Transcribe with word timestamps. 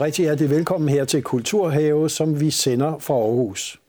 og 0.00 0.04
rigtig 0.04 0.22
hjertelig 0.22 0.50
velkommen 0.50 0.88
her 0.88 1.04
til 1.04 1.22
Kulturhave, 1.22 2.10
som 2.10 2.40
vi 2.40 2.50
sender 2.50 2.98
fra 2.98 3.14
Aarhus. 3.14 3.80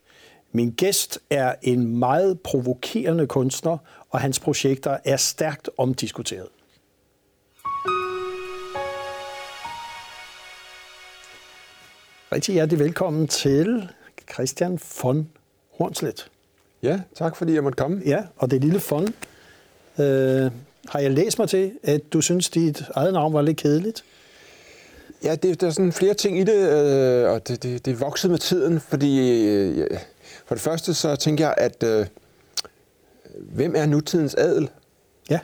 Min 0.51 0.71
gæst 0.71 1.19
er 1.29 1.55
en 1.61 1.97
meget 1.97 2.39
provokerende 2.39 3.27
kunstner, 3.27 3.77
og 4.09 4.19
hans 4.19 4.39
projekter 4.39 4.97
er 5.05 5.17
stærkt 5.17 5.69
omdiskuteret. 5.77 6.47
Rigtig 12.31 12.53
hjertelig 12.53 12.79
velkommen 12.79 13.27
til 13.27 13.89
Christian 14.33 14.79
von 15.03 15.29
Hornslet. 15.77 16.31
Ja, 16.83 17.01
tak 17.15 17.35
fordi 17.35 17.53
jeg 17.53 17.63
måtte 17.63 17.77
komme. 17.77 18.01
Ja, 18.05 18.23
og 18.37 18.51
det 18.51 18.61
lille 18.61 18.81
von, 18.89 19.07
øh, 19.99 20.51
har 20.89 20.99
jeg 20.99 21.11
læst 21.11 21.39
mig 21.39 21.49
til, 21.49 21.71
at 21.83 22.13
du 22.13 22.21
synes, 22.21 22.49
dit 22.49 22.83
eget 22.95 23.13
navn 23.13 23.33
var 23.33 23.41
lidt 23.41 23.57
kedeligt? 23.57 24.03
Ja, 25.23 25.35
det, 25.35 25.61
der 25.61 25.67
er 25.67 25.71
sådan 25.71 25.91
flere 25.91 26.13
ting 26.13 26.39
i 26.39 26.43
det, 26.43 26.69
øh, 26.69 27.29
og 27.31 27.47
det, 27.47 27.63
det, 27.63 27.85
det 27.85 27.91
er 27.91 27.95
vokset 27.95 28.31
med 28.31 28.39
tiden, 28.39 28.79
fordi 28.79 29.39
øh, 29.47 29.87
for 30.45 30.55
det 30.55 30.61
første 30.61 30.93
så 30.93 31.15
tænker 31.15 31.45
jeg, 31.45 31.53
at 31.57 31.83
øh, 31.83 32.05
hvem 33.39 33.75
er 33.75 33.85
nutidens 33.85 34.35
adel? 34.35 34.69
Ja. 35.29 35.39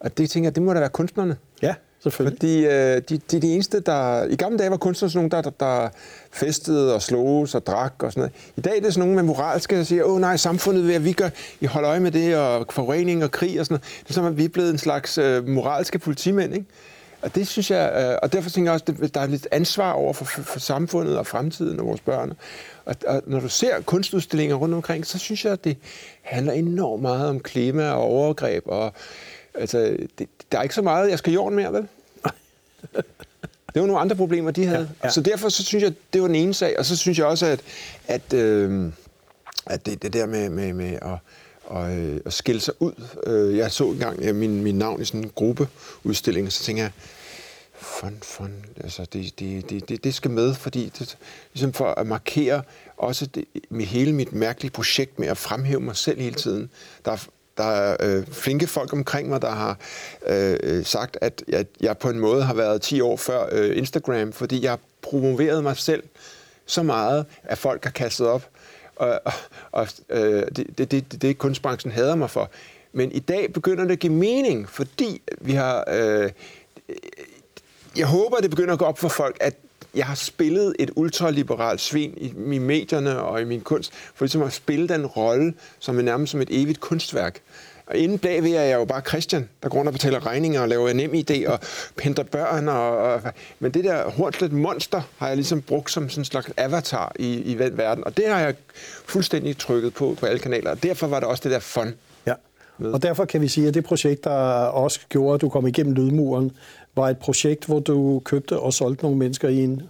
Og 0.00 0.18
det 0.18 0.30
tænker 0.30 0.46
jeg, 0.46 0.54
det 0.54 0.62
må 0.62 0.74
da 0.74 0.78
være 0.78 0.88
kunstnerne. 0.88 1.36
Ja, 1.62 1.74
selvfølgelig. 2.02 2.38
Fordi 2.38 2.66
øh, 2.66 3.02
de, 3.08 3.20
de 3.30 3.36
er 3.36 3.40
de 3.40 3.54
eneste, 3.54 3.80
der... 3.80 4.24
I 4.24 4.36
gamle 4.36 4.58
dage 4.58 4.70
var 4.70 4.76
kunstnere 4.76 5.10
sådan 5.10 5.18
nogle, 5.18 5.30
der, 5.30 5.50
der, 5.50 5.50
der 5.50 5.88
festede 6.30 6.94
og 6.94 7.02
sloges 7.02 7.54
og 7.54 7.66
drak 7.66 7.94
og 8.02 8.12
sådan 8.12 8.20
noget. 8.20 8.32
I 8.56 8.60
dag 8.60 8.76
er 8.76 8.80
det 8.80 8.94
sådan 8.94 9.08
nogle 9.08 9.14
med 9.14 9.34
moralske, 9.34 9.76
der 9.76 9.84
siger, 9.84 10.04
åh 10.04 10.20
nej, 10.20 10.36
samfundet 10.36 10.86
vil, 10.86 10.92
at 10.92 11.04
vi 11.04 11.12
gør, 11.12 11.28
I 11.60 11.66
holder 11.66 11.90
øje 11.90 12.00
med 12.00 12.10
det, 12.10 12.36
og 12.36 12.66
forurening 12.70 13.24
og 13.24 13.30
krig 13.30 13.60
og 13.60 13.66
sådan 13.66 13.74
noget. 13.74 14.00
Det 14.02 14.10
er 14.10 14.14
som, 14.14 14.24
at 14.24 14.36
vi 14.36 14.44
er 14.44 14.48
blevet 14.48 14.70
en 14.70 14.78
slags 14.78 15.18
øh, 15.18 15.48
moralske 15.48 15.98
politimænd, 15.98 16.54
ikke? 16.54 16.66
Og 17.22 17.34
det 17.34 17.48
synes 17.48 17.70
jeg, 17.70 17.92
øh, 17.96 18.18
og 18.22 18.32
derfor 18.32 18.50
tænker 18.50 18.70
jeg 18.70 18.74
også, 18.74 19.02
at 19.02 19.14
der 19.14 19.20
er 19.20 19.26
lidt 19.26 19.48
ansvar 19.50 19.92
over 19.92 20.12
for, 20.12 20.24
for, 20.24 20.42
for 20.42 20.58
samfundet 20.58 21.18
og 21.18 21.26
fremtiden 21.26 21.80
og 21.80 21.86
vores 21.86 22.00
børn. 22.00 22.32
Og, 22.84 22.96
og 23.06 23.22
når 23.26 23.40
du 23.40 23.48
ser 23.48 23.80
kunstudstillinger 23.80 24.56
rundt 24.56 24.74
omkring, 24.74 25.06
så 25.06 25.18
synes 25.18 25.44
jeg, 25.44 25.52
at 25.52 25.64
det 25.64 25.76
handler 26.22 26.52
enormt 26.52 27.02
meget 27.02 27.28
om 27.28 27.40
klima 27.40 27.90
og 27.90 28.02
overgreb. 28.02 28.62
Og, 28.66 28.92
altså, 29.54 29.96
det, 30.18 30.28
der 30.52 30.58
er 30.58 30.62
ikke 30.62 30.74
så 30.74 30.82
meget, 30.82 31.10
jeg 31.10 31.18
skal 31.18 31.32
jorden 31.32 31.56
mere, 31.56 31.72
vel? 31.72 31.88
Det 33.74 33.80
var 33.80 33.86
nogle 33.86 34.00
andre 34.00 34.16
problemer, 34.16 34.50
de 34.50 34.66
havde. 34.66 34.90
Ja, 35.02 35.06
ja. 35.06 35.10
Så 35.10 35.20
derfor 35.20 35.48
så 35.48 35.64
synes 35.64 35.84
jeg, 35.84 35.92
det 36.12 36.20
var 36.20 36.26
den 36.26 36.36
ene 36.36 36.54
sag. 36.54 36.78
Og 36.78 36.86
så 36.86 36.96
synes 36.96 37.18
jeg 37.18 37.26
også, 37.26 37.46
at, 37.46 37.60
at, 38.08 38.32
øh, 38.32 38.92
at 39.66 39.86
det, 39.86 40.02
det 40.02 40.12
der 40.12 40.26
med, 40.26 40.48
med, 40.48 40.72
med 40.72 40.92
at, 40.92 41.18
og, 41.70 41.96
øh, 41.96 42.20
og 42.24 42.32
skille 42.32 42.60
sig 42.60 42.74
ud. 42.78 42.92
Øh, 43.26 43.56
jeg 43.56 43.72
så 43.72 43.84
engang 43.90 44.20
ja, 44.22 44.32
min, 44.32 44.62
min 44.62 44.78
navn 44.78 45.02
i 45.02 45.04
sådan 45.04 45.24
en 45.24 45.32
gruppeudstilling, 45.34 46.46
og 46.46 46.52
så 46.52 46.64
tænker 46.64 46.82
jeg, 46.82 46.92
fun, 47.74 48.18
fun, 48.22 48.64
altså 48.84 49.06
det, 49.12 49.38
det, 49.38 49.70
det, 49.70 49.88
det, 49.88 50.04
det 50.04 50.14
skal 50.14 50.30
med, 50.30 50.54
fordi 50.54 50.92
det, 50.98 51.18
ligesom 51.52 51.72
for 51.72 51.86
at 51.86 52.06
markere 52.06 52.62
også 52.96 53.26
det, 53.26 53.44
med 53.68 53.84
hele 53.84 54.12
mit 54.12 54.32
mærkelige 54.32 54.70
projekt 54.70 55.18
med 55.18 55.28
at 55.28 55.38
fremhæve 55.38 55.80
mig 55.80 55.96
selv 55.96 56.20
hele 56.20 56.34
tiden. 56.34 56.70
Der 57.04 57.12
er, 57.12 57.26
der 57.56 57.64
er 57.64 57.96
øh, 58.00 58.26
flinke 58.26 58.66
folk 58.66 58.92
omkring 58.92 59.28
mig, 59.28 59.42
der 59.42 59.50
har 59.50 59.78
øh, 60.26 60.56
øh 60.62 60.84
sagt, 60.84 61.18
at 61.20 61.42
jeg, 61.48 61.66
jeg 61.80 61.98
på 61.98 62.10
en 62.10 62.18
måde 62.18 62.42
har 62.42 62.54
været 62.54 62.82
10 62.82 63.00
år 63.00 63.16
før 63.16 63.48
øh, 63.52 63.78
Instagram, 63.78 64.32
fordi 64.32 64.62
jeg 64.62 64.70
har 64.70 64.80
promoveret 65.02 65.62
mig 65.62 65.76
selv 65.76 66.02
så 66.66 66.82
meget, 66.82 67.26
at 67.42 67.58
folk 67.58 67.84
har 67.84 67.90
kastet 67.90 68.26
op 68.26 68.48
og, 69.00 69.20
og, 69.24 69.32
og 69.72 69.88
øh, 70.10 70.42
det, 70.56 70.78
det, 70.78 70.90
det, 70.90 71.22
det 71.22 71.38
kunstbranchen 71.38 71.92
hader 71.92 72.14
mig 72.14 72.30
for. 72.30 72.50
Men 72.92 73.12
i 73.12 73.18
dag 73.18 73.52
begynder 73.52 73.84
det 73.84 73.92
at 73.92 73.98
give 73.98 74.12
mening, 74.12 74.68
fordi 74.68 75.22
vi 75.40 75.52
har... 75.52 75.84
Øh, 75.88 76.30
jeg 77.96 78.06
håber, 78.06 78.36
det 78.36 78.50
begynder 78.50 78.72
at 78.72 78.78
gå 78.78 78.84
op 78.84 78.98
for 78.98 79.08
folk, 79.08 79.36
at 79.40 79.54
jeg 79.94 80.06
har 80.06 80.14
spillet 80.14 80.76
et 80.78 80.90
ultraliberalt 80.96 81.80
svin 81.80 82.14
i, 82.16 82.54
i 82.54 82.58
medierne 82.58 83.20
og 83.20 83.40
i 83.40 83.44
min 83.44 83.60
kunst, 83.60 83.92
for 84.14 84.24
ligesom 84.24 84.42
at 84.42 84.52
spille 84.52 84.88
den 84.88 85.06
rolle, 85.06 85.54
som 85.78 85.98
er 85.98 86.02
nærmest 86.02 86.30
som 86.30 86.40
et 86.40 86.48
evigt 86.50 86.80
kunstværk. 86.80 87.40
Og 87.90 87.96
inden 87.96 88.18
bagved 88.18 88.52
er 88.52 88.62
jeg 88.62 88.78
jo 88.78 88.84
bare 88.84 89.00
Christian, 89.08 89.48
der 89.62 89.68
går 89.68 89.78
rundt 89.78 89.88
og 89.88 89.92
betaler 89.92 90.26
regninger 90.26 90.60
og 90.60 90.68
laver 90.68 90.92
nem 90.92 91.12
idé 91.14 91.48
og 91.48 91.58
henter 92.02 92.22
børn. 92.22 92.68
Og, 92.68 92.96
og, 92.96 93.22
men 93.58 93.70
det 93.70 93.84
der 93.84 94.10
hortlet 94.10 94.52
monster 94.52 95.02
har 95.16 95.26
jeg 95.26 95.36
ligesom 95.36 95.62
brugt 95.62 95.90
som 95.90 96.08
sådan 96.08 96.20
en 96.20 96.24
slags 96.24 96.50
avatar 96.56 97.12
i, 97.18 97.42
i 97.52 97.58
verden. 97.58 98.04
Og 98.04 98.16
det 98.16 98.24
har 98.28 98.40
jeg 98.40 98.54
fuldstændig 99.04 99.58
trykket 99.58 99.94
på 99.94 100.16
på 100.20 100.26
alle 100.26 100.38
kanaler. 100.38 100.70
Og 100.70 100.82
derfor 100.82 101.06
var 101.06 101.20
det 101.20 101.28
også 101.28 101.40
det 101.44 101.52
der 101.52 101.58
fun. 101.58 101.94
Ja, 102.26 102.34
og 102.78 103.02
derfor 103.02 103.24
kan 103.24 103.40
vi 103.40 103.48
sige, 103.48 103.68
at 103.68 103.74
det 103.74 103.84
projekt, 103.84 104.24
der 104.24 104.30
også 104.64 105.00
gjorde, 105.08 105.34
at 105.34 105.40
du 105.40 105.48
kom 105.48 105.66
igennem 105.66 105.94
lydmuren, 105.94 106.50
var 106.96 107.08
et 107.08 107.18
projekt, 107.18 107.64
hvor 107.66 107.80
du 107.80 108.22
købte 108.24 108.58
og 108.58 108.72
solgte 108.72 109.04
nogle 109.04 109.18
mennesker 109.18 109.48
i 109.48 109.58
en 109.58 109.82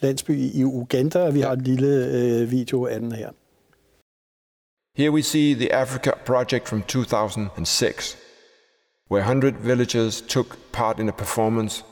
landsby 0.00 0.38
i 0.54 0.64
Uganda, 0.64 1.30
vi 1.30 1.40
ja. 1.40 1.46
har 1.46 1.52
et 1.52 1.62
lille 1.62 2.06
øh, 2.06 2.50
video 2.50 2.86
af 2.86 3.00
den 3.00 3.12
her. 3.12 3.28
Here 4.98 5.12
we 5.12 5.22
see 5.22 5.54
the 5.54 5.70
Africa 5.70 6.18
project 6.24 6.66
from 6.66 6.82
2006, 6.82 8.16
where 9.06 9.20
100 9.20 9.56
villagers 9.56 10.20
took 10.20 10.72
part 10.72 10.98
in 10.98 11.08
a 11.08 11.12
performance 11.12 11.84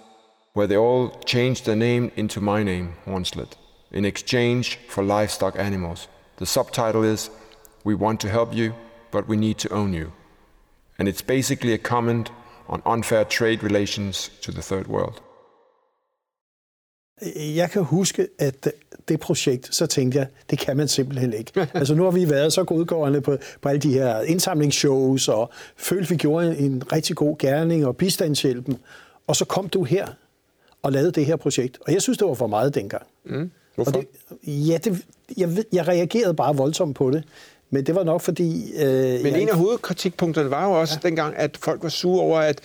where 0.55 0.67
they 0.67 0.77
all 0.77 1.11
changed 1.25 1.67
their 1.67 1.77
name 1.77 2.11
into 2.17 2.41
my 2.41 2.65
name, 2.65 2.97
Hornslet, 3.05 3.53
in 3.93 4.05
exchange 4.05 4.81
for 4.89 5.05
livestock 5.05 5.57
animals. 5.57 6.09
The 6.39 6.47
subtitle 6.47 7.05
is 7.05 7.31
We 7.85 7.95
want 7.95 8.19
to 8.23 8.29
help 8.29 8.53
you, 8.53 8.75
but 9.13 9.29
we 9.29 9.37
need 9.37 9.59
to 9.59 9.73
own 9.73 9.93
you. 9.93 10.13
And 10.99 11.07
it's 11.07 11.23
basically 11.23 11.75
a 11.75 11.79
comment 11.79 12.33
on 12.69 12.83
unfair 12.85 13.25
trade 13.25 13.63
relations 13.63 14.31
to 14.41 14.51
the 14.51 14.63
third 14.63 14.89
world. 14.89 15.21
Jeg 17.37 17.71
kan 17.71 17.83
huske, 17.83 18.29
at 18.39 18.69
det 19.09 19.21
projekt, 19.21 19.75
så 19.75 19.87
tænkte 19.87 20.19
jeg, 20.19 20.27
det 20.51 20.59
kan 20.59 20.77
man 20.77 20.89
simpelthen 20.89 21.33
ikke. 21.33 21.53
altså 21.75 21.95
nu 21.95 22.05
har 22.05 22.11
vi 22.11 22.31
været 22.31 22.53
så 22.53 22.65
godgående 22.65 23.21
på, 23.21 23.37
på 23.61 23.69
alle 23.69 23.81
de 23.81 23.93
her 23.93 24.21
indsamlingsshows, 24.21 25.29
og 25.29 25.51
følte, 25.77 26.09
vi 26.09 26.17
gjorde 26.17 26.59
en 26.59 26.83
rigtig 26.93 27.17
god 27.17 27.39
gerning 27.39 27.87
og 27.87 27.97
bistandshjælpen. 27.97 28.79
Og 29.27 29.37
så 29.37 29.45
kom 29.45 29.69
du 29.69 29.85
her 29.85 30.07
og 30.83 30.93
lavede 30.93 31.13
det 31.13 31.27
her 31.27 31.37
projekt. 31.37 31.79
Og 31.81 31.93
jeg 31.93 32.03
synes, 32.03 32.19
det 32.19 32.27
var 32.27 32.35
for 32.35 32.47
meget 32.47 32.75
dengang. 32.75 33.07
Mm. 33.25 33.51
Hvorfor? 33.75 33.93
Og 33.93 34.05
det, 34.43 34.69
ja, 34.69 34.79
det, 34.85 35.05
jeg, 35.37 35.65
jeg 35.73 35.89
reagerede 35.89 36.35
bare 36.35 36.57
voldsomt 36.57 36.97
på 36.97 37.11
det. 37.11 37.25
Men 37.71 37.87
det 37.87 37.95
var 37.95 38.05
nok 38.05 38.21
fordi... 38.21 38.73
Øh, 38.77 39.23
Men 39.23 39.37
en 39.37 39.49
af 39.49 39.57
hovedkritikpunkterne 39.57 40.51
var 40.51 40.67
jo 40.67 40.81
også 40.81 40.99
ja. 41.03 41.09
dengang, 41.09 41.37
at 41.37 41.57
folk 41.57 41.83
var 41.83 41.89
sure 41.89 42.21
over, 42.21 42.39
at 42.39 42.61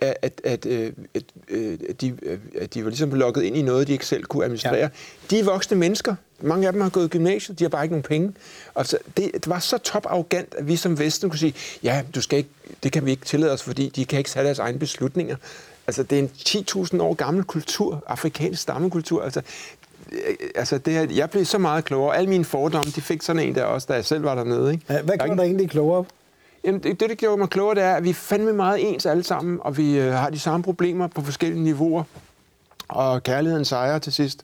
at, 0.00 0.16
at, 0.22 0.40
at, 0.44 0.66
øh, 0.66 0.92
at, 1.14 1.22
øh, 1.48 1.78
at, 1.88 2.00
de, 2.00 2.16
at 2.60 2.74
de 2.74 2.84
var 2.84 2.90
ligesom 2.90 3.10
lukket 3.14 3.42
ind 3.42 3.56
i 3.56 3.62
noget, 3.62 3.86
de 3.86 3.92
ikke 3.92 4.06
selv 4.06 4.24
kunne 4.24 4.44
administrere. 4.44 4.76
Ja. 4.76 4.88
De 5.30 5.38
er 5.38 5.44
voksne 5.44 5.76
mennesker. 5.76 6.14
Mange 6.40 6.66
af 6.66 6.72
dem 6.72 6.82
har 6.82 6.88
gået 6.88 7.04
i 7.04 7.08
gymnasiet, 7.08 7.58
de 7.58 7.64
har 7.64 7.68
bare 7.68 7.84
ikke 7.84 7.92
nogen 7.92 8.02
penge. 8.02 8.32
Altså, 8.76 8.98
det, 9.16 9.30
det 9.34 9.48
var 9.48 9.58
så 9.58 9.78
top 9.78 10.06
arrogant, 10.06 10.54
at 10.58 10.68
vi 10.68 10.76
som 10.76 10.98
Vesten 10.98 11.30
kunne 11.30 11.38
sige, 11.38 11.54
ja, 11.82 12.02
du 12.14 12.20
skal 12.20 12.38
ikke, 12.38 12.50
det 12.82 12.92
kan 12.92 13.06
vi 13.06 13.10
ikke 13.10 13.24
tillade 13.24 13.52
os, 13.52 13.62
fordi 13.62 13.88
de 13.88 14.04
kan 14.04 14.18
ikke 14.18 14.30
tage 14.30 14.44
deres 14.44 14.58
egne 14.58 14.78
beslutninger. 14.78 15.36
Altså, 15.86 16.02
det 16.02 16.18
er 16.18 16.22
en 16.22 16.30
10.000 16.38 17.02
år 17.02 17.14
gammel 17.14 17.44
kultur, 17.44 18.04
afrikansk 18.06 18.62
stammekultur. 18.62 19.22
Altså, 19.22 19.42
altså 20.54 20.78
det 20.78 20.92
her, 20.92 21.06
jeg 21.14 21.30
blev 21.30 21.44
så 21.44 21.58
meget 21.58 21.84
klogere. 21.84 22.16
Alle 22.16 22.28
mine 22.28 22.44
fordomme, 22.44 22.92
de 22.96 23.00
fik 23.00 23.22
sådan 23.22 23.48
en 23.48 23.54
der 23.54 23.64
også, 23.64 23.86
da 23.90 23.94
jeg 23.94 24.04
selv 24.04 24.24
var 24.24 24.34
dernede. 24.34 24.72
Ikke? 24.72 25.02
Hvad 25.02 25.18
gjorde 25.18 25.36
dig 25.36 25.42
egentlig 25.42 25.70
klogere? 25.70 26.04
Jamen, 26.64 26.82
det, 26.82 27.00
det, 27.00 27.08
der 27.08 27.14
gjorde 27.14 27.36
mig 27.36 27.48
klogere, 27.48 27.74
det 27.74 27.82
er, 27.82 27.94
at 27.94 28.04
vi 28.04 28.10
er 28.10 28.14
fandme 28.14 28.52
meget 28.52 28.88
ens 28.88 29.06
alle 29.06 29.22
sammen, 29.22 29.58
og 29.60 29.76
vi 29.76 29.98
øh, 29.98 30.12
har 30.12 30.30
de 30.30 30.38
samme 30.38 30.64
problemer 30.64 31.06
på 31.06 31.22
forskellige 31.22 31.62
niveauer. 31.62 32.04
Og 32.88 33.22
kærligheden 33.22 33.64
sejrer 33.64 33.98
til 33.98 34.12
sidst. 34.12 34.42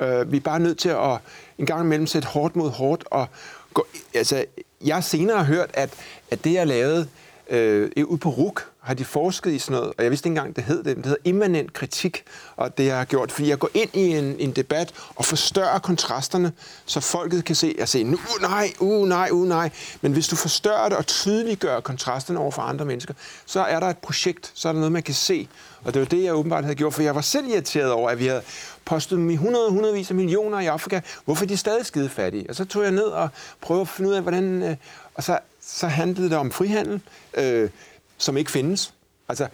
Øh, 0.00 0.32
vi 0.32 0.36
er 0.36 0.40
bare 0.40 0.60
nødt 0.60 0.78
til 0.78 0.88
at 0.88 1.18
en 1.58 1.66
gang 1.66 1.84
imellem 1.84 2.06
sætte 2.06 2.28
hårdt 2.28 2.56
mod 2.56 2.70
hårdt. 2.70 3.04
Og 3.10 3.26
gå, 3.74 3.86
altså, 4.14 4.44
jeg 4.84 4.96
har 4.96 5.00
senere 5.00 5.44
hørt, 5.44 5.70
at, 5.74 5.90
at 6.30 6.44
det, 6.44 6.52
jeg 6.52 6.66
lavede 6.66 7.08
Øh, 7.52 7.90
øh, 7.96 8.06
ude 8.06 8.18
på 8.18 8.28
RUK, 8.28 8.70
har 8.80 8.94
de 8.94 9.04
forsket 9.04 9.52
i 9.52 9.58
sådan 9.58 9.76
noget, 9.76 9.92
og 9.98 10.02
jeg 10.04 10.10
vidste 10.10 10.28
ikke 10.28 10.38
engang, 10.38 10.56
det 10.56 10.64
hed 10.64 10.82
det, 10.82 10.96
det 10.96 11.04
hedder 11.04 11.20
immanent 11.24 11.72
kritik, 11.72 12.24
og 12.56 12.78
det 12.78 12.86
jeg 12.86 12.96
har 12.96 13.04
gjort, 13.04 13.32
fordi 13.32 13.48
jeg 13.48 13.58
går 13.58 13.70
ind 13.74 13.90
i 13.94 14.16
en, 14.16 14.36
en 14.38 14.52
debat 14.52 14.92
og 15.16 15.24
forstørrer 15.24 15.78
kontrasterne, 15.78 16.52
så 16.86 17.00
folket 17.00 17.44
kan 17.44 17.54
se, 17.54 17.74
jeg 17.78 17.88
se, 17.88 18.04
nu 18.04 18.16
uh, 18.16 18.42
nej, 18.42 18.72
uh, 18.80 19.08
nej, 19.08 19.28
uh, 19.32 19.48
nej, 19.48 19.70
men 20.00 20.12
hvis 20.12 20.28
du 20.28 20.36
forstørrer 20.36 20.88
det 20.88 20.98
og 20.98 21.06
tydeliggør 21.06 21.80
kontrasterne 21.80 22.38
over 22.38 22.50
for 22.50 22.62
andre 22.62 22.84
mennesker, 22.84 23.14
så 23.46 23.60
er 23.60 23.80
der 23.80 23.86
et 23.86 23.98
projekt, 23.98 24.52
så 24.54 24.68
er 24.68 24.72
der 24.72 24.80
noget, 24.80 24.92
man 24.92 25.02
kan 25.02 25.14
se, 25.14 25.48
og 25.84 25.94
det 25.94 26.00
var 26.00 26.06
det, 26.06 26.24
jeg 26.24 26.34
åbenbart 26.34 26.64
havde 26.64 26.76
gjort, 26.76 26.94
for 26.94 27.02
jeg 27.02 27.14
var 27.14 27.20
selv 27.20 27.50
irriteret 27.50 27.90
over, 27.90 28.10
at 28.10 28.18
vi 28.18 28.26
havde 28.26 28.42
postet 28.84 29.18
dem 29.18 29.30
i 29.30 29.34
100 29.34 29.70
hundredvis 29.70 30.10
af 30.10 30.16
millioner 30.16 30.60
i 30.60 30.66
Afrika, 30.66 31.00
hvorfor 31.24 31.44
er 31.44 31.48
de 31.48 31.56
stadig 31.56 31.86
skide 31.86 32.08
fattige? 32.08 32.46
Og 32.48 32.54
så 32.54 32.64
tog 32.64 32.82
jeg 32.82 32.92
ned 32.92 33.04
og 33.04 33.28
prøvede 33.60 33.80
at 33.80 33.88
finde 33.88 34.10
ud 34.10 34.14
af, 34.14 34.22
hvordan, 34.22 34.62
øh, 34.62 34.76
og 35.14 35.22
så, 35.22 35.38
så 35.74 35.86
handlede 35.86 36.30
det 36.30 36.38
om 36.38 36.50
frihandel, 36.50 37.00
øh, 37.34 37.70
som 38.18 38.36
ikke 38.36 38.50
findes. 38.50 38.94
Altså, 39.28 39.48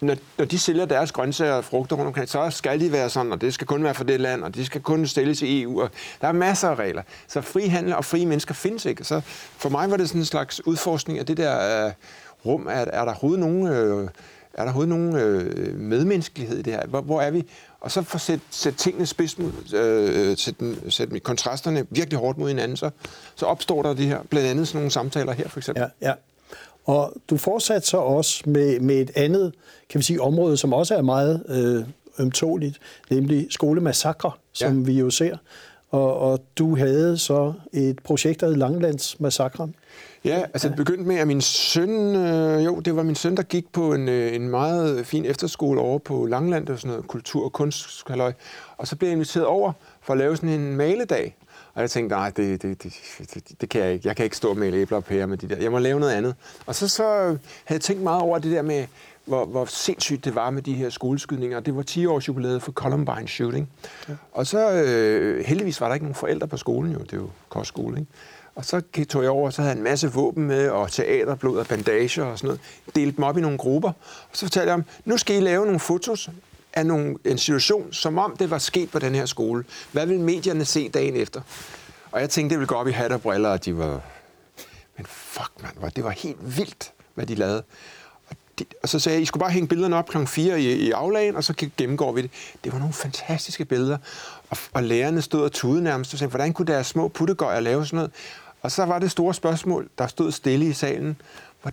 når, 0.00 0.16
når 0.38 0.44
de 0.44 0.58
sælger 0.58 0.84
deres 0.84 1.12
grøntsager 1.12 1.52
og 1.52 1.64
frugter 1.64 1.96
rundt 1.96 2.06
omkring, 2.06 2.28
så 2.28 2.50
skal 2.50 2.80
de 2.80 2.92
være 2.92 3.10
sådan, 3.10 3.32
og 3.32 3.40
det 3.40 3.54
skal 3.54 3.66
kun 3.66 3.84
være 3.84 3.94
for 3.94 4.04
det 4.04 4.20
land, 4.20 4.44
og 4.44 4.54
de 4.54 4.66
skal 4.66 4.80
kun 4.80 5.06
stilles 5.06 5.42
i 5.42 5.62
EU, 5.62 5.82
og 5.82 5.90
der 6.20 6.28
er 6.28 6.32
masser 6.32 6.68
af 6.68 6.74
regler. 6.74 7.02
Så 7.28 7.40
frihandel 7.40 7.94
og 7.94 8.04
frie 8.04 8.26
mennesker 8.26 8.54
findes 8.54 8.84
ikke. 8.84 9.04
Så 9.04 9.20
for 9.56 9.68
mig 9.68 9.90
var 9.90 9.96
det 9.96 10.08
sådan 10.08 10.20
en 10.20 10.24
slags 10.24 10.66
udforskning 10.66 11.18
af 11.18 11.26
det 11.26 11.36
der 11.36 11.86
øh, 11.86 11.92
rum, 12.46 12.68
at 12.68 12.88
er 12.92 13.04
der 13.04 13.12
overhovedet 13.12 13.40
nogen 13.40 13.66
øh, 13.66 14.08
er 14.54 14.56
der 14.56 14.62
overhovedet 14.62 14.88
nogen 14.88 15.16
øh, 15.16 15.74
medmenneskelighed 15.78 16.58
i 16.58 16.62
det 16.62 16.72
her? 16.72 16.86
Hvor, 16.86 17.00
hvor 17.00 17.20
er 17.20 17.30
vi? 17.30 17.46
Og 17.80 17.90
så 17.90 18.02
for 18.02 18.16
at 18.16 18.20
sætte, 18.20 18.44
sætte 18.50 18.78
tingene 18.78 19.06
spids 19.06 19.38
mod, 19.38 19.52
øh, 19.74 20.36
sætte, 20.36 20.90
sætte 20.90 21.20
kontrasterne 21.20 21.86
virkelig 21.90 22.18
hårdt 22.18 22.38
mod 22.38 22.48
hinanden, 22.48 22.76
så, 22.76 22.90
så 23.36 23.46
opstår 23.46 23.82
der 23.82 23.94
det 23.94 24.06
her, 24.06 24.18
blandt 24.30 24.48
andet 24.48 24.68
sådan 24.68 24.78
nogle 24.78 24.90
samtaler 24.90 25.32
her, 25.32 25.48
for 25.48 25.58
eksempel. 25.58 25.84
Ja, 26.00 26.08
ja. 26.08 26.14
Og 26.84 27.12
du 27.30 27.36
fortsatte 27.36 27.88
så 27.88 27.96
også 27.96 28.42
med, 28.46 28.80
med 28.80 28.94
et 28.94 29.10
andet, 29.14 29.52
kan 29.88 29.98
vi 29.98 30.04
sige, 30.04 30.20
område, 30.20 30.56
som 30.56 30.72
også 30.72 30.94
er 30.94 31.02
meget 31.02 31.44
øh, 31.48 31.84
ømtåligt, 32.24 32.78
nemlig 33.10 33.46
skolemassakre, 33.50 34.32
som 34.52 34.78
ja. 34.78 34.84
vi 34.84 34.98
jo 34.98 35.10
ser. 35.10 35.36
Og, 35.90 36.18
og 36.18 36.40
du 36.58 36.76
havde 36.76 37.18
så 37.18 37.52
et 37.72 37.98
projekt, 37.98 38.40
der 38.40 38.46
hed 38.46 38.56
Langlandsmassakren. 38.56 39.74
Ja, 40.24 40.38
altså 40.38 40.68
det 40.68 40.76
begyndte 40.76 41.04
med, 41.04 41.16
at 41.16 41.26
min 41.26 41.40
søn, 41.40 42.16
øh, 42.16 42.64
jo, 42.64 42.80
det 42.80 42.96
var 42.96 43.02
min 43.02 43.14
søn, 43.14 43.36
der 43.36 43.42
gik 43.42 43.72
på 43.72 43.94
en, 43.94 44.08
øh, 44.08 44.34
en 44.34 44.48
meget 44.48 45.06
fin 45.06 45.24
efterskole 45.24 45.80
over 45.80 45.98
på 45.98 46.26
Langland, 46.26 46.68
og 46.68 46.78
sådan 46.78 46.90
noget 46.90 47.08
kultur- 47.08 47.44
og 47.44 47.52
kunsthalløj. 47.52 48.32
Og 48.76 48.86
så 48.86 48.96
blev 48.96 49.08
jeg 49.08 49.12
inviteret 49.12 49.46
over 49.46 49.72
for 50.00 50.12
at 50.12 50.18
lave 50.18 50.36
sådan 50.36 50.48
en 50.48 50.76
maledag. 50.76 51.36
Og 51.74 51.80
jeg 51.82 51.90
tænkte, 51.90 52.16
nej, 52.16 52.30
det, 52.30 52.62
det, 52.62 52.82
det, 52.82 52.92
det, 53.34 53.60
det 53.60 53.68
kan 53.68 53.82
jeg 53.82 53.92
ikke. 53.92 54.08
Jeg 54.08 54.16
kan 54.16 54.24
ikke 54.24 54.36
stå 54.36 54.50
og 54.50 54.56
male 54.56 54.76
æbler 54.76 54.96
og 54.96 55.04
pærer 55.04 55.26
med 55.26 55.36
de 55.36 55.48
der. 55.48 55.56
Jeg 55.56 55.70
må 55.70 55.78
lave 55.78 56.00
noget 56.00 56.12
andet. 56.12 56.34
Og 56.66 56.74
så, 56.74 56.88
så 56.88 57.04
havde 57.04 57.38
jeg 57.70 57.80
tænkt 57.80 58.02
meget 58.02 58.22
over 58.22 58.38
det 58.38 58.52
der 58.52 58.62
med, 58.62 58.86
hvor, 59.24 59.44
hvor 59.44 59.64
sindssygt 59.64 60.24
det 60.24 60.34
var 60.34 60.50
med 60.50 60.62
de 60.62 60.74
her 60.74 60.90
skoleskydninger. 60.90 61.60
Det 61.60 61.76
var 61.76 61.82
10 61.82 62.06
års 62.06 62.28
jubilæet 62.28 62.62
for 62.62 62.72
Columbine 62.72 63.28
shooting. 63.28 63.68
Ja. 64.08 64.14
Og 64.32 64.46
så 64.46 64.72
øh, 64.72 65.44
heldigvis 65.44 65.80
var 65.80 65.86
der 65.86 65.94
ikke 65.94 66.04
nogen 66.04 66.14
forældre 66.14 66.46
på 66.48 66.56
skolen 66.56 66.92
jo. 66.92 66.98
Det 66.98 67.12
er 67.12 67.16
jo 67.16 67.30
kostskole, 67.48 67.98
ikke? 68.00 68.10
Og 68.54 68.64
så 68.64 68.82
tog 69.08 69.22
jeg 69.22 69.30
over, 69.30 69.46
og 69.46 69.52
så 69.52 69.62
havde 69.62 69.72
jeg 69.72 69.78
en 69.78 69.84
masse 69.84 70.12
våben 70.12 70.44
med, 70.44 70.68
og 70.68 70.90
teaterblod 70.90 71.58
og 71.58 71.66
bandager 71.66 72.24
og 72.24 72.38
sådan 72.38 72.48
noget. 72.48 72.60
Delte 72.94 73.16
dem 73.16 73.24
op 73.24 73.38
i 73.38 73.40
nogle 73.40 73.58
grupper. 73.58 73.88
Og 74.30 74.36
så 74.36 74.46
fortalte 74.46 74.70
jeg 74.70 74.76
dem, 74.76 74.84
nu 75.04 75.16
skal 75.16 75.36
I 75.36 75.40
lave 75.40 75.64
nogle 75.64 75.80
fotos 75.80 76.30
af 76.72 76.86
nogle, 76.86 77.16
en 77.24 77.38
situation, 77.38 77.92
som 77.92 78.18
om 78.18 78.36
det 78.36 78.50
var 78.50 78.58
sket 78.58 78.90
på 78.90 78.98
den 78.98 79.14
her 79.14 79.26
skole. 79.26 79.64
Hvad 79.92 80.06
vil 80.06 80.20
medierne 80.20 80.64
se 80.64 80.88
dagen 80.88 81.16
efter? 81.16 81.40
Og 82.12 82.20
jeg 82.20 82.30
tænkte, 82.30 82.50
det 82.50 82.58
ville 82.58 82.68
gå 82.68 82.74
op 82.74 82.88
i 82.88 82.90
hat 82.90 83.12
og 83.12 83.22
briller, 83.22 83.48
og 83.48 83.64
de 83.64 83.78
var... 83.78 84.00
Men 84.96 85.06
fuck, 85.06 85.50
man, 85.62 85.90
det 85.96 86.04
var 86.04 86.10
helt 86.10 86.58
vildt, 86.58 86.92
hvad 87.14 87.26
de 87.26 87.34
lavede. 87.34 87.62
Og, 88.30 88.36
de, 88.58 88.64
og 88.82 88.88
så 88.88 88.98
sagde 88.98 89.16
jeg, 89.16 89.22
I 89.22 89.26
skulle 89.26 89.40
bare 89.40 89.50
hænge 89.50 89.68
billederne 89.68 89.96
op 89.96 90.08
kl. 90.08 90.26
4 90.26 90.60
i, 90.60 90.72
i 90.72 90.90
aflagen, 90.90 91.36
og 91.36 91.44
så 91.44 91.54
gennemgår 91.76 92.12
vi 92.12 92.22
det. 92.22 92.30
Det 92.64 92.72
var 92.72 92.78
nogle 92.78 92.94
fantastiske 92.94 93.64
billeder. 93.64 93.98
Og, 94.50 94.56
og 94.72 94.82
lærerne 94.82 95.22
stod 95.22 95.42
og 95.42 95.52
tudede 95.52 95.82
nærmest 95.82 96.12
og 96.12 96.18
sagde, 96.18 96.30
hvordan 96.30 96.52
kunne 96.52 96.66
deres 96.66 96.86
små 96.86 97.08
puttegøjer 97.08 97.60
lave 97.60 97.86
sådan 97.86 97.96
noget? 97.96 98.10
Og 98.62 98.70
så 98.70 98.84
var 98.84 98.98
det 98.98 99.10
store 99.10 99.34
spørgsmål, 99.34 99.88
der 99.98 100.06
stod 100.06 100.32
stille 100.32 100.66
i 100.66 100.72
salen. 100.72 101.16
Hvor, 101.62 101.70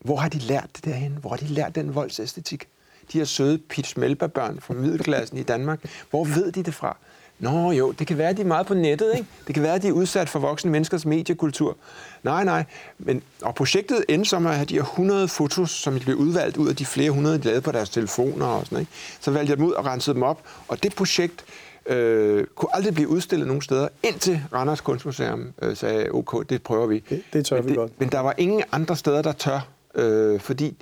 hvor 0.00 0.16
har 0.16 0.28
de 0.28 0.38
lært 0.38 0.68
det 0.76 0.84
derhen? 0.84 1.18
Hvor 1.20 1.30
har 1.30 1.36
de 1.36 1.46
lært 1.46 1.74
den 1.74 1.94
voldsæstetik? 1.94 2.68
De 3.12 3.18
her 3.18 3.24
søde 3.24 3.58
Pitch 3.58 3.98
Melba-børn 3.98 4.60
fra 4.60 4.74
middelklassen 4.74 5.38
i 5.38 5.42
Danmark. 5.42 5.80
Hvor 6.10 6.24
ved 6.24 6.52
de 6.52 6.62
det 6.62 6.74
fra? 6.74 6.96
Nå 7.38 7.70
jo, 7.70 7.92
det 7.92 8.06
kan 8.06 8.18
være, 8.18 8.28
at 8.28 8.36
de 8.36 8.42
er 8.42 8.46
meget 8.46 8.66
på 8.66 8.74
nettet, 8.74 9.12
ikke? 9.14 9.26
Det 9.46 9.54
kan 9.54 9.62
være, 9.62 9.74
at 9.74 9.82
de 9.82 9.88
er 9.88 9.92
udsat 9.92 10.28
for 10.28 10.38
voksne 10.38 10.70
menneskers 10.70 11.06
mediekultur. 11.06 11.76
Nej, 12.22 12.44
nej. 12.44 12.64
Men, 12.98 13.22
og 13.42 13.54
projektet 13.54 14.04
endte 14.08 14.30
som 14.30 14.46
at 14.46 14.54
have 14.54 14.64
de 14.64 14.74
her 14.74 14.82
100 14.82 15.28
fotos, 15.28 15.70
som 15.70 15.98
blev 15.98 16.16
udvalgt 16.16 16.56
ud 16.56 16.68
af 16.68 16.76
de 16.76 16.86
flere 16.86 17.10
hundrede, 17.10 17.38
de 17.38 17.44
lavede 17.44 17.60
på 17.60 17.72
deres 17.72 17.90
telefoner 17.90 18.46
og 18.46 18.64
sådan, 18.64 18.78
ikke? 18.78 18.92
Så 19.20 19.30
valgte 19.30 19.50
jeg 19.50 19.56
dem 19.56 19.66
ud 19.66 19.72
og 19.72 19.86
rensede 19.86 20.14
dem 20.14 20.22
op. 20.22 20.42
Og 20.68 20.82
det 20.82 20.94
projekt 20.94 21.44
øh, 21.86 22.46
kunne 22.54 22.76
aldrig 22.76 22.94
blive 22.94 23.08
udstillet 23.08 23.46
nogen 23.46 23.62
steder, 23.62 23.88
indtil 24.02 24.40
Randers 24.52 24.80
Kunstmuseum 24.80 25.52
øh, 25.62 25.76
sagde, 25.76 26.10
ok, 26.10 26.48
det 26.48 26.62
prøver 26.62 26.86
vi. 26.86 27.04
Det, 27.08 27.22
det 27.32 27.46
tør 27.46 27.56
men 27.56 27.64
vi 27.64 27.70
det, 27.70 27.76
godt. 27.76 28.00
Men 28.00 28.08
der 28.08 28.20
var 28.20 28.34
ingen 28.38 28.62
andre 28.72 28.96
steder, 28.96 29.22
der 29.22 29.32
tør, 29.32 29.68
øh, 29.94 30.40
fordi 30.40 30.76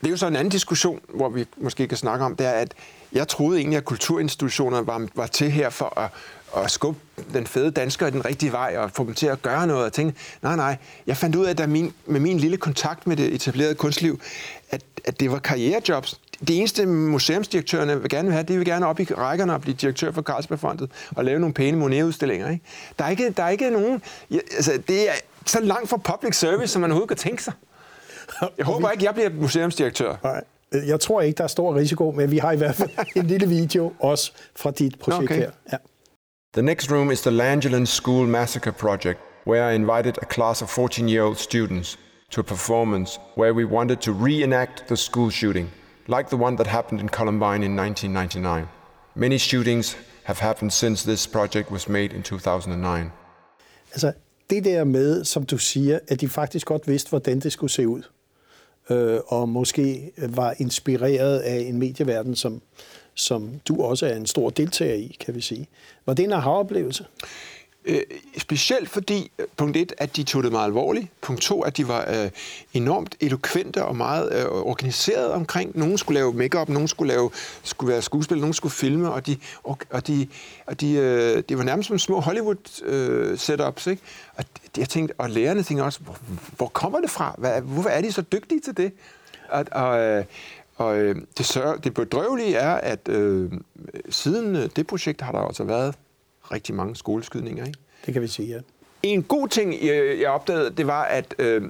det 0.00 0.06
er 0.06 0.10
jo 0.10 0.16
så 0.16 0.26
en 0.26 0.36
anden 0.36 0.50
diskussion, 0.50 1.00
hvor 1.14 1.28
vi 1.28 1.44
måske 1.56 1.88
kan 1.88 1.98
snakke 1.98 2.24
om, 2.24 2.36
det 2.36 2.46
er, 2.46 2.50
at 2.50 2.74
jeg 3.12 3.28
troede 3.28 3.58
egentlig, 3.58 3.76
at 3.76 3.84
kulturinstitutioner 3.84 4.82
var, 4.82 5.06
var 5.14 5.26
til 5.26 5.50
her 5.50 5.70
for 5.70 5.98
at, 5.98 6.10
at 6.64 6.70
skubbe 6.70 7.00
den 7.32 7.46
fede 7.46 7.70
dansker 7.70 8.06
i 8.06 8.10
den 8.10 8.24
rigtige 8.24 8.52
vej 8.52 8.76
og 8.78 8.90
få 8.90 9.04
dem 9.04 9.14
til 9.14 9.26
at 9.26 9.42
gøre 9.42 9.66
noget. 9.66 9.84
Og 9.84 9.92
tænke, 9.92 10.18
nej, 10.42 10.56
nej, 10.56 10.76
jeg 11.06 11.16
fandt 11.16 11.36
ud 11.36 11.44
af, 11.44 11.60
at 11.60 11.68
min, 11.68 11.92
med 12.06 12.20
min 12.20 12.38
lille 12.38 12.56
kontakt 12.56 13.06
med 13.06 13.16
det 13.16 13.34
etablerede 13.34 13.74
kunstliv, 13.74 14.20
at, 14.70 14.84
at 15.04 15.20
det 15.20 15.30
var 15.30 15.38
karrierejobs. 15.38 16.20
Det 16.40 16.58
eneste 16.58 16.86
museumsdirektørerne 16.86 18.00
vil 18.00 18.10
gerne 18.10 18.32
have, 18.32 18.42
det 18.42 18.58
vil 18.58 18.66
gerne 18.66 18.86
op 18.86 19.00
i 19.00 19.04
rækkerne 19.04 19.54
og 19.54 19.60
blive 19.60 19.74
direktør 19.74 20.12
for 20.12 20.22
Carlsbergfondet 20.22 20.90
og 21.16 21.24
lave 21.24 21.40
nogle 21.40 21.54
pæne 21.54 21.76
Monet-udstillinger. 21.76 22.50
Ikke? 22.50 22.64
Der, 22.98 23.04
er 23.04 23.08
ikke, 23.08 23.30
der 23.30 23.42
er 23.42 23.48
ikke 23.48 23.70
nogen... 23.70 24.02
Ja, 24.30 24.38
altså, 24.56 24.82
det 24.88 25.08
er 25.08 25.14
så 25.46 25.60
langt 25.60 25.88
fra 25.88 25.96
public 25.96 26.36
service, 26.36 26.72
som 26.72 26.80
man 26.80 26.90
overhovedet 26.90 27.08
kan 27.08 27.16
tænke 27.16 27.42
sig. 27.42 27.52
Jeg 28.58 28.66
håber 28.66 28.90
ikke, 28.90 29.04
jeg 29.04 29.14
bliver 29.14 29.30
museumsdirektør. 29.30 30.16
Nej. 30.22 30.44
Jeg 30.72 31.00
tror 31.00 31.20
ikke, 31.20 31.38
der 31.38 31.44
er 31.44 31.48
stor 31.48 31.76
risiko, 31.76 32.10
men 32.10 32.30
vi 32.30 32.38
har 32.38 32.52
i 32.52 32.56
hvert 32.56 32.74
fald 32.74 32.90
en 33.16 33.26
lille 33.26 33.48
video 33.48 33.92
også 34.00 34.32
fra 34.56 34.70
dit 34.70 34.98
projekt 34.98 35.30
okay. 35.30 35.36
her. 35.36 35.50
Ja. 35.72 35.76
The 36.54 36.62
next 36.62 36.90
room 36.90 37.10
is 37.10 37.20
the 37.20 37.30
Langeland 37.30 37.86
School 37.86 38.26
Massacre 38.26 38.72
Project, 38.72 39.18
where 39.46 39.72
I 39.72 39.74
invited 39.74 40.14
a 40.22 40.24
class 40.24 40.62
of 40.62 40.78
14-year-old 40.78 41.36
students 41.36 41.98
to 42.30 42.40
a 42.40 42.44
performance 42.44 43.20
where 43.36 43.54
we 43.54 43.64
wanted 43.64 43.96
to 43.96 44.12
reenact 44.12 44.86
the 44.86 44.96
school 44.96 45.30
shooting, 45.30 45.70
like 46.08 46.28
the 46.28 46.36
one 46.36 46.56
that 46.56 46.66
happened 46.66 47.00
in 47.00 47.08
Columbine 47.08 47.62
in 47.64 47.76
1999. 47.76 48.68
Many 49.14 49.38
shootings 49.38 49.96
have 50.24 50.38
happened 50.38 50.72
since 50.72 51.04
this 51.04 51.26
project 51.26 51.70
was 51.70 51.88
made 51.88 52.12
in 52.16 52.22
2009. 52.22 53.10
Altså, 53.92 54.12
det 54.50 54.64
der 54.64 54.84
med, 54.84 55.24
som 55.24 55.46
du 55.46 55.58
siger, 55.58 55.98
at 56.08 56.20
de 56.20 56.28
faktisk 56.28 56.66
godt 56.66 56.88
vidste, 56.88 57.10
hvordan 57.10 57.40
det 57.40 57.52
skulle 57.52 57.70
se 57.70 57.88
ud 57.88 58.02
øh, 58.90 59.20
og 59.26 59.48
måske 59.48 60.12
var 60.28 60.54
inspireret 60.58 61.38
af 61.38 61.58
en 61.58 61.78
medieverden, 61.78 62.36
som, 62.36 62.62
som 63.14 63.60
du 63.68 63.82
også 63.82 64.06
er 64.06 64.14
en 64.16 64.26
stor 64.26 64.50
deltager 64.50 64.94
i, 64.94 65.16
kan 65.20 65.34
vi 65.34 65.40
sige. 65.40 65.68
Var 66.06 66.14
det 66.14 66.24
en 66.24 66.32
aha-oplevelse? 66.32 67.04
Øh, 67.88 68.00
specielt 68.38 68.88
fordi, 68.88 69.30
øh, 69.38 69.46
punkt 69.56 69.76
et, 69.76 69.92
at 69.98 70.16
de 70.16 70.22
tog 70.22 70.42
det 70.42 70.52
meget 70.52 70.64
alvorligt. 70.64 71.06
Punkt 71.20 71.42
to, 71.42 71.62
at 71.62 71.76
de 71.76 71.88
var 71.88 72.04
øh, 72.08 72.30
enormt 72.74 73.16
eloquente 73.20 73.84
og 73.84 73.96
meget 73.96 74.32
øh, 74.32 74.46
organiseret 74.46 75.32
omkring. 75.32 75.78
Nogen 75.78 75.98
skulle 75.98 76.18
lave 76.18 76.32
makeup, 76.32 76.68
nogen 76.68 76.88
skulle, 76.88 77.12
lave, 77.12 77.30
skulle 77.62 77.92
være 77.92 78.02
skuespiller, 78.02 78.40
nogen 78.40 78.54
skulle 78.54 78.72
filme, 78.72 79.12
og 79.12 79.26
de, 79.26 79.36
og, 79.64 79.78
og 79.90 80.06
de, 80.06 80.26
og 80.66 80.80
de, 80.80 80.92
øh, 80.92 81.42
de 81.48 81.58
var 81.58 81.64
nærmest 81.64 81.86
som 81.88 81.98
små 81.98 82.20
Hollywood-setups. 82.20 83.86
Øh, 83.86 83.90
ikke? 83.90 84.02
og 84.36 84.44
jeg 84.76 84.88
tænkte, 84.88 85.14
og 85.18 85.30
lærerne 85.30 85.62
tænkte 85.62 85.82
også, 85.82 86.00
hvor, 86.00 86.16
hvor 86.56 86.66
kommer 86.66 87.00
det 87.00 87.10
fra? 87.10 87.34
Hvad, 87.38 87.60
hvorfor 87.60 87.88
er 87.88 88.00
de 88.00 88.12
så 88.12 88.22
dygtige 88.22 88.60
til 88.60 88.76
det? 88.76 88.92
Og, 89.48 89.64
og, 89.72 89.98
øh, 89.98 90.24
og 90.76 90.98
øh, 90.98 91.16
det, 91.38 91.46
sør, 91.46 91.76
det 91.76 91.94
bedrøvelige 91.94 92.54
er, 92.56 92.74
at 92.74 93.08
øh, 93.08 93.52
siden 94.10 94.56
øh, 94.56 94.68
det 94.76 94.86
projekt 94.86 95.20
har 95.20 95.32
der 95.32 95.38
også 95.38 95.64
været 95.64 95.94
rigtig 96.52 96.74
mange 96.74 96.96
skoleskydninger. 96.96 97.66
Ikke? 97.66 97.78
Det 98.06 98.12
kan 98.14 98.22
vi 98.22 98.26
sige, 98.26 98.48
ja. 98.48 98.60
En 99.02 99.22
god 99.22 99.48
ting, 99.48 99.84
jeg 100.20 100.28
opdagede, 100.28 100.70
det 100.70 100.86
var, 100.86 101.02
at 101.02 101.34
øh, 101.38 101.62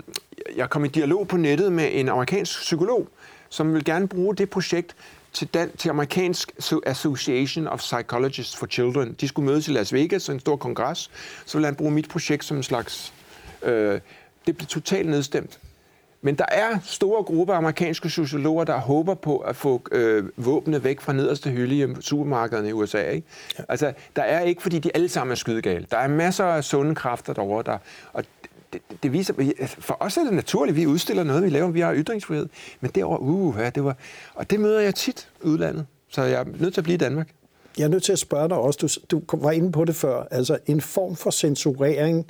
jeg 0.57 0.71
kom 0.71 0.85
i 0.85 0.89
dialog 0.89 1.29
på 1.29 1.37
nettet 1.37 1.73
med 1.73 1.89
en 1.93 2.09
amerikansk 2.09 2.61
psykolog, 2.61 3.09
som 3.49 3.75
vil 3.75 3.85
gerne 3.85 4.09
bruge 4.09 4.37
det 4.37 4.51
projekt 4.51 4.97
til, 5.33 5.49
Dan- 5.55 5.77
til 5.77 5.89
amerikansk 5.89 6.53
Association 6.87 7.67
of 7.67 7.79
Psychologists 7.79 8.57
for 8.57 8.67
Children. 8.67 9.17
De 9.21 9.29
skulle 9.29 9.47
mødes 9.47 9.69
i 9.69 9.71
Las 9.71 9.93
Vegas, 9.93 10.29
en 10.29 10.41
stor 10.41 10.57
kongres. 10.57 11.11
Så 11.47 11.59
ville 11.59 11.67
han 11.67 11.75
bruge 11.77 11.91
mit 11.91 12.09
projekt 12.09 12.45
som 12.45 12.57
en 12.57 12.63
slags... 12.63 13.13
Øh, 13.63 14.01
det 14.47 14.57
blev 14.57 14.67
totalt 14.67 15.09
nedstemt. 15.09 15.59
Men 16.23 16.35
der 16.35 16.45
er 16.49 16.79
store 16.85 17.25
grupper 17.25 17.55
af 17.55 17.59
amerikanske 17.59 18.11
sociologer, 18.11 18.65
der 18.65 18.77
håber 18.77 19.15
på 19.15 19.39
at 19.39 19.57
få 19.57 19.83
øh, 19.93 20.25
våbne 20.37 20.85
væk 20.85 21.01
fra 21.01 21.13
nederste 21.13 21.51
hylde 21.51 21.79
i 21.79 21.95
supermarkederne 22.01 22.69
i 22.69 22.73
USA. 22.73 23.11
Ikke? 23.11 23.27
Ja. 23.59 23.65
Altså, 23.69 23.93
der 24.17 24.23
er 24.23 24.41
ikke, 24.41 24.63
fordi 24.63 24.79
de 24.79 24.91
alle 24.95 25.09
sammen 25.09 25.33
er 25.33 25.37
skydegale. 25.37 25.87
Der 25.91 25.97
er 25.97 26.09
masser 26.09 26.45
af 26.45 26.65
sunde 26.65 26.95
kræfter 26.95 27.33
derovre, 27.33 27.63
der, 27.63 27.79
og 28.13 28.25
det, 28.73 28.83
det 29.03 29.13
viser, 29.13 29.35
for 29.67 29.97
os 30.01 30.17
er 30.17 30.25
det 30.25 30.33
naturligt, 30.33 30.77
vi 30.77 30.87
udstiller 30.87 31.23
noget, 31.23 31.43
vi 31.43 31.49
laver, 31.49 31.71
vi 31.71 31.81
har 31.81 31.95
ytringsfrihed. 31.95 32.49
Men 32.81 32.91
derovre, 32.95 33.21
uh, 33.21 33.55
ja, 33.59 33.71
det 33.71 33.85
var, 33.85 33.97
og 34.35 34.51
det 34.51 34.61
møder 34.61 34.81
jeg 34.81 34.95
tit 34.95 35.29
udlandet, 35.43 35.87
så 36.09 36.23
jeg 36.23 36.41
er 36.41 36.45
nødt 36.45 36.75
til 36.75 36.81
at 36.81 36.85
blive 36.85 36.95
i 36.95 36.99
Danmark. 36.99 37.29
Jeg 37.79 37.85
er 37.85 37.89
nødt 37.89 38.03
til 38.03 38.13
at 38.13 38.19
spørge 38.19 38.49
dig 38.49 38.57
også, 38.57 39.01
du, 39.11 39.19
du 39.19 39.43
var 39.43 39.51
inde 39.51 39.73
på 39.73 39.85
det 39.85 39.97
før, 39.97 40.23
altså 40.31 40.59
en 40.67 40.81
form 40.81 41.17
for 41.17 41.31
censurering 41.31 42.27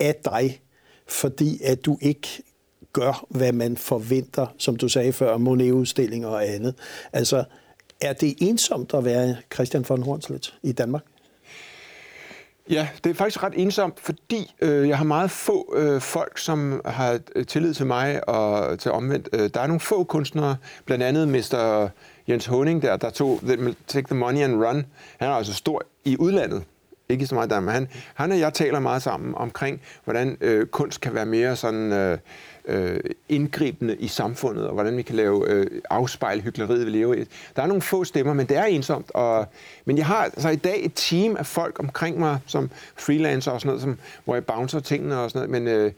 af 0.00 0.14
dig, 0.24 0.60
fordi 1.08 1.62
at 1.64 1.84
du 1.84 1.98
ikke 2.00 2.42
gør, 2.92 3.26
hvad 3.28 3.52
man 3.52 3.76
forventer, 3.76 4.46
som 4.58 4.76
du 4.76 4.88
sagde 4.88 5.12
før, 5.12 5.36
Monet-udstillinger 5.36 6.28
og 6.28 6.48
andet. 6.48 6.74
Altså, 7.12 7.44
er 8.00 8.12
det 8.12 8.34
ensomt 8.40 8.94
at 8.94 9.04
være 9.04 9.36
Christian 9.54 9.84
von 9.88 10.02
Hornslet 10.02 10.54
i 10.62 10.72
Danmark? 10.72 11.02
Ja, 12.70 12.88
det 13.04 13.10
er 13.10 13.14
faktisk 13.14 13.42
ret 13.42 13.52
ensomt, 13.56 14.00
fordi 14.00 14.54
øh, 14.60 14.88
jeg 14.88 14.98
har 14.98 15.04
meget 15.04 15.30
få 15.30 15.74
øh, 15.76 16.00
folk, 16.00 16.38
som 16.38 16.80
har 16.84 17.18
øh, 17.36 17.46
tillid 17.46 17.74
til 17.74 17.86
mig 17.86 18.28
og 18.28 18.78
til 18.78 18.92
omvendt. 18.92 19.28
Øh, 19.32 19.50
der 19.54 19.60
er 19.60 19.66
nogle 19.66 19.80
få 19.80 20.04
kunstnere, 20.04 20.56
blandt 20.84 21.04
andet 21.04 21.28
Mr. 21.28 21.88
Jens 22.28 22.46
Honing, 22.46 22.82
der, 22.82 22.96
der 22.96 23.10
tog 23.10 23.40
Take 23.86 24.06
the 24.06 24.14
Money 24.14 24.40
and 24.40 24.64
Run. 24.64 24.86
Han 25.18 25.28
er 25.28 25.32
altså 25.32 25.54
stor 25.54 25.82
i 26.04 26.16
udlandet 26.16 26.64
ikke 27.08 27.26
så 27.26 27.34
meget 27.34 27.50
der, 27.50 27.60
men 27.60 27.74
han, 27.74 27.88
han 28.14 28.32
og 28.32 28.38
jeg 28.38 28.54
taler 28.54 28.80
meget 28.80 29.02
sammen 29.02 29.34
omkring, 29.34 29.80
hvordan 30.04 30.36
øh, 30.40 30.66
kunst 30.66 31.00
kan 31.00 31.14
være 31.14 31.26
mere 31.26 31.56
sådan 31.56 31.92
øh, 31.92 32.18
øh, 32.68 33.00
indgribende 33.28 33.96
i 33.96 34.08
samfundet, 34.08 34.66
og 34.66 34.74
hvordan 34.74 34.96
vi 34.96 35.02
kan 35.02 35.16
lave 35.16 35.48
øh, 35.48 35.66
afspejle 35.90 36.42
hyggeleriet, 36.42 36.86
vi 36.86 36.90
lever 36.90 37.14
i. 37.14 37.24
Der 37.56 37.62
er 37.62 37.66
nogle 37.66 37.82
få 37.82 38.04
stemmer, 38.04 38.32
men 38.32 38.46
det 38.46 38.56
er 38.56 38.64
ensomt. 38.64 39.10
Og, 39.10 39.46
men 39.84 39.98
jeg 39.98 40.06
har 40.06 40.24
altså 40.24 40.48
i 40.48 40.56
dag 40.56 40.84
et 40.84 40.92
team 40.94 41.36
af 41.36 41.46
folk 41.46 41.78
omkring 41.80 42.18
mig, 42.18 42.38
som 42.46 42.70
freelancer 42.96 43.50
og 43.50 43.60
sådan 43.60 43.68
noget, 43.68 43.82
som, 43.82 43.98
hvor 44.24 44.34
jeg 44.34 44.44
bouncer 44.44 44.80
tingene 44.80 45.18
og 45.18 45.30
sådan 45.30 45.48
noget, 45.48 45.62
men 45.62 45.74
øh, 45.74 45.92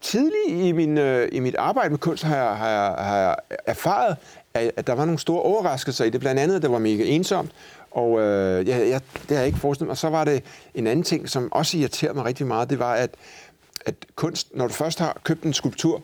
tidligt 0.00 0.48
i, 0.48 0.72
min, 0.72 0.98
øh, 0.98 1.28
i 1.32 1.40
mit 1.40 1.54
arbejde 1.54 1.90
med 1.90 1.98
kunst 1.98 2.22
har 2.22 2.36
jeg, 2.36 2.56
har 2.56 2.68
jeg, 2.68 3.04
har 3.04 3.16
jeg 3.16 3.36
erfaret, 3.66 4.16
at, 4.54 4.72
at 4.76 4.86
der 4.86 4.92
var 4.92 5.04
nogle 5.04 5.18
store 5.18 5.42
overraskelser 5.42 6.04
i 6.04 6.10
det. 6.10 6.20
Blandt 6.20 6.40
andet, 6.40 6.56
at 6.56 6.62
det 6.62 6.70
var 6.70 6.78
mega 6.78 7.04
ensomt, 7.04 7.50
og 7.96 8.20
øh, 8.20 8.68
jeg, 8.68 8.88
jeg, 8.88 9.00
det 9.28 9.30
har 9.30 9.36
jeg 9.36 9.46
ikke 9.46 9.58
forestillet 9.58 9.86
mig. 9.86 9.90
Og 9.90 9.96
så 9.96 10.08
var 10.08 10.24
det 10.24 10.42
en 10.74 10.86
anden 10.86 11.02
ting, 11.02 11.28
som 11.28 11.52
også 11.52 11.78
irriterede 11.78 12.14
mig 12.14 12.24
rigtig 12.24 12.46
meget, 12.46 12.70
det 12.70 12.78
var, 12.78 12.94
at, 12.94 13.10
at 13.86 13.94
kunst, 14.14 14.54
når 14.54 14.66
du 14.66 14.72
først 14.72 14.98
har 14.98 15.20
købt 15.24 15.42
en 15.42 15.52
skulptur, 15.52 16.02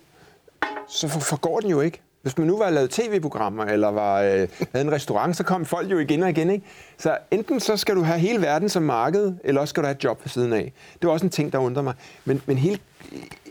så 0.88 1.08
forgår 1.08 1.60
den 1.60 1.70
jo 1.70 1.80
ikke. 1.80 2.00
Hvis 2.22 2.38
man 2.38 2.46
nu 2.46 2.58
var 2.58 2.70
lavet 2.70 2.90
tv-programmer, 2.90 3.64
eller 3.64 3.88
var, 3.88 4.22
øh, 4.22 4.48
havde 4.72 4.86
en 4.86 4.92
restaurant, 4.92 5.36
så 5.36 5.44
kom 5.44 5.64
folk 5.64 5.90
jo 5.90 5.98
igen 5.98 6.22
og 6.22 6.30
igen. 6.30 6.50
Ikke? 6.50 6.66
Så 6.98 7.18
enten 7.30 7.60
så 7.60 7.76
skal 7.76 7.96
du 7.96 8.02
have 8.02 8.18
hele 8.18 8.42
verden 8.42 8.68
som 8.68 8.82
marked, 8.82 9.32
eller 9.44 9.60
også 9.60 9.72
skal 9.72 9.82
du 9.82 9.86
have 9.86 9.96
et 9.96 10.04
job 10.04 10.20
ved 10.24 10.28
siden 10.28 10.52
af. 10.52 10.72
Det 10.92 11.06
var 11.06 11.12
også 11.12 11.26
en 11.26 11.30
ting, 11.30 11.52
der 11.52 11.58
undrer 11.58 11.82
mig. 11.82 11.94
Men, 12.24 12.42
men 12.46 12.58
hele 12.58 12.78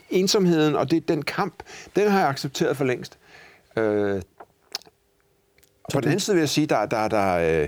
ensomheden 0.09 0.75
og 0.75 0.91
det, 0.91 1.07
den 1.07 1.21
kamp, 1.21 1.63
den 1.95 2.11
har 2.11 2.19
jeg 2.19 2.29
accepteret 2.29 2.77
for 2.77 2.85
længst. 2.85 3.17
Øh, 3.77 4.21
på 5.93 5.99
den 5.99 6.07
anden 6.07 6.19
side 6.19 6.35
vil 6.35 6.41
jeg 6.41 6.49
sige, 6.49 6.67
der, 6.67 6.85
der, 6.85 7.07
der 7.07 7.61
øh, 7.61 7.67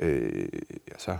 øh, 0.00 0.48
altså, 0.90 1.16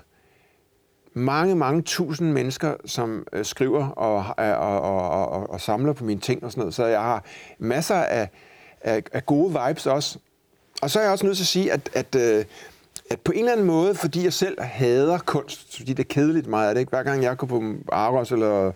mange, 1.14 1.54
mange 1.54 1.82
tusind 1.82 2.32
mennesker, 2.32 2.74
som 2.86 3.26
øh, 3.32 3.44
skriver 3.44 3.88
og, 3.88 4.44
øh, 4.44 4.58
og, 4.60 4.80
og, 4.80 5.10
og, 5.10 5.28
og, 5.28 5.50
og 5.50 5.60
samler 5.60 5.92
på 5.92 6.04
mine 6.04 6.20
ting 6.20 6.44
og 6.44 6.50
sådan 6.50 6.60
noget. 6.60 6.74
Så 6.74 6.86
jeg 6.86 7.00
har 7.00 7.24
masser 7.58 7.94
af, 7.94 8.28
af, 8.80 9.02
af 9.12 9.26
gode 9.26 9.58
vibes 9.66 9.86
også. 9.86 10.18
Og 10.82 10.90
så 10.90 10.98
er 10.98 11.02
jeg 11.02 11.12
også 11.12 11.26
nødt 11.26 11.36
til 11.36 11.44
at 11.44 11.48
sige, 11.48 11.72
at, 11.72 11.90
at, 11.94 12.14
øh, 12.14 12.44
at 13.10 13.20
på 13.20 13.32
en 13.32 13.38
eller 13.38 13.52
anden 13.52 13.66
måde, 13.66 13.94
fordi 13.94 14.24
jeg 14.24 14.32
selv 14.32 14.60
hader 14.60 15.18
kunst, 15.18 15.76
fordi 15.76 15.92
det 15.92 16.04
er 16.04 16.14
kedeligt 16.14 16.46
meget 16.46 16.68
af 16.68 16.74
det, 16.74 16.80
ikke? 16.80 16.90
hver 16.90 17.02
gang 17.02 17.22
jeg 17.22 17.36
går 17.36 17.46
på 17.46 17.62
Aros 17.92 18.32
eller 18.32 18.72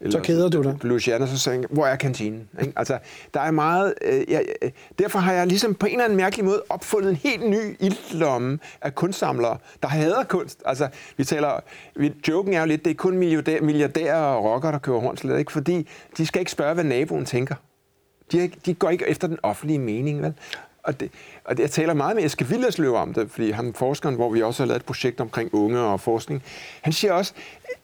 eller, 0.00 0.18
så 0.18 0.24
keder 0.24 0.48
du 0.48 0.62
dig. 0.62 0.76
Louisiana, 0.82 1.26
så 1.26 1.38
sagde 1.38 1.64
hvor 1.70 1.86
er 1.86 1.96
kantinen? 1.96 2.48
Ikke? 2.60 2.72
Altså, 2.76 2.98
der 3.34 3.40
er 3.40 3.50
meget... 3.50 3.94
Øh, 4.02 4.24
jeg, 4.28 4.44
øh, 4.62 4.70
derfor 4.98 5.18
har 5.18 5.32
jeg 5.32 5.46
ligesom 5.46 5.74
på 5.74 5.86
en 5.86 5.92
eller 5.92 6.04
anden 6.04 6.16
mærkelig 6.16 6.44
måde 6.44 6.62
opfundet 6.68 7.10
en 7.10 7.16
helt 7.16 7.50
ny 7.50 7.76
ildlomme 7.80 8.58
af 8.82 8.94
kunstsamlere, 8.94 9.58
der 9.82 9.88
hader 9.88 10.24
kunst. 10.24 10.62
Altså, 10.66 10.88
vi 11.16 11.24
taler... 11.24 11.60
Vi, 11.96 12.12
joken 12.28 12.54
er 12.54 12.60
jo 12.60 12.66
lidt, 12.66 12.84
det 12.84 12.90
er 12.90 12.94
kun 12.94 13.18
milliardærer, 13.18 13.62
milliardærer 13.62 14.20
og 14.20 14.44
rockere, 14.44 14.72
der 14.72 14.78
køber 14.78 15.00
hornslet, 15.00 15.38
ikke? 15.38 15.52
Fordi 15.52 15.88
de 16.16 16.26
skal 16.26 16.40
ikke 16.40 16.52
spørge, 16.52 16.74
hvad 16.74 16.84
naboen 16.84 17.24
tænker. 17.24 17.54
De, 18.32 18.50
de 18.66 18.74
går 18.74 18.90
ikke 18.90 19.08
efter 19.08 19.28
den 19.28 19.38
offentlige 19.42 19.78
mening, 19.78 20.22
vel? 20.22 20.34
Og, 20.82 21.00
det, 21.00 21.10
og 21.44 21.56
det, 21.56 21.62
jeg 21.62 21.70
taler 21.70 21.94
meget 21.94 22.16
med 22.16 22.24
Eske 22.24 22.46
Villerslev 22.46 22.94
om 22.94 23.14
det, 23.14 23.30
fordi 23.30 23.50
han 23.50 23.74
forskeren, 23.74 24.14
hvor 24.14 24.30
vi 24.30 24.42
også 24.42 24.62
har 24.62 24.66
lavet 24.66 24.80
et 24.80 24.86
projekt 24.86 25.20
omkring 25.20 25.54
unge 25.54 25.80
og 25.80 26.00
forskning, 26.00 26.42
han 26.82 26.92
siger 26.92 27.12
også, 27.12 27.32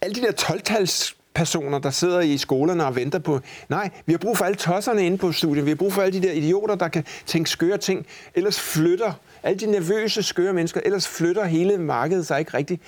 alle 0.01 0.15
de 0.15 0.21
der 0.21 0.33
12-tals 0.33 1.17
personer, 1.35 1.79
der 1.79 1.91
sidder 1.91 2.21
i 2.21 2.39
skolerne 2.39 2.87
og 2.87 2.97
venter 2.97 3.19
på. 3.19 3.41
Nej, 3.69 3.91
vi 4.07 4.13
har 4.13 4.19
brug 4.19 4.39
for 4.39 4.45
alle 4.45 4.57
tosserne 4.57 5.07
inde 5.07 5.19
på 5.19 5.33
studiet. 5.33 5.65
Vi 5.65 5.71
har 5.71 5.77
brug 5.77 5.93
for 5.93 6.03
alle 6.03 6.21
de 6.21 6.27
der 6.27 6.33
idioter, 6.33 6.75
der 6.75 6.89
kan 6.89 7.05
tænke 7.27 7.51
skøre 7.51 7.79
ting. 7.79 8.07
Ellers 8.35 8.61
flytter 8.61 9.13
alle 9.43 9.59
de 9.59 9.67
nervøse, 9.67 10.23
skøre 10.23 10.53
mennesker, 10.53 10.81
ellers 10.85 11.09
flytter 11.09 11.45
hele 11.45 11.79
markedet 11.79 12.27
sig 12.27 12.39
ikke 12.39 12.57
rigtigt. 12.57 12.83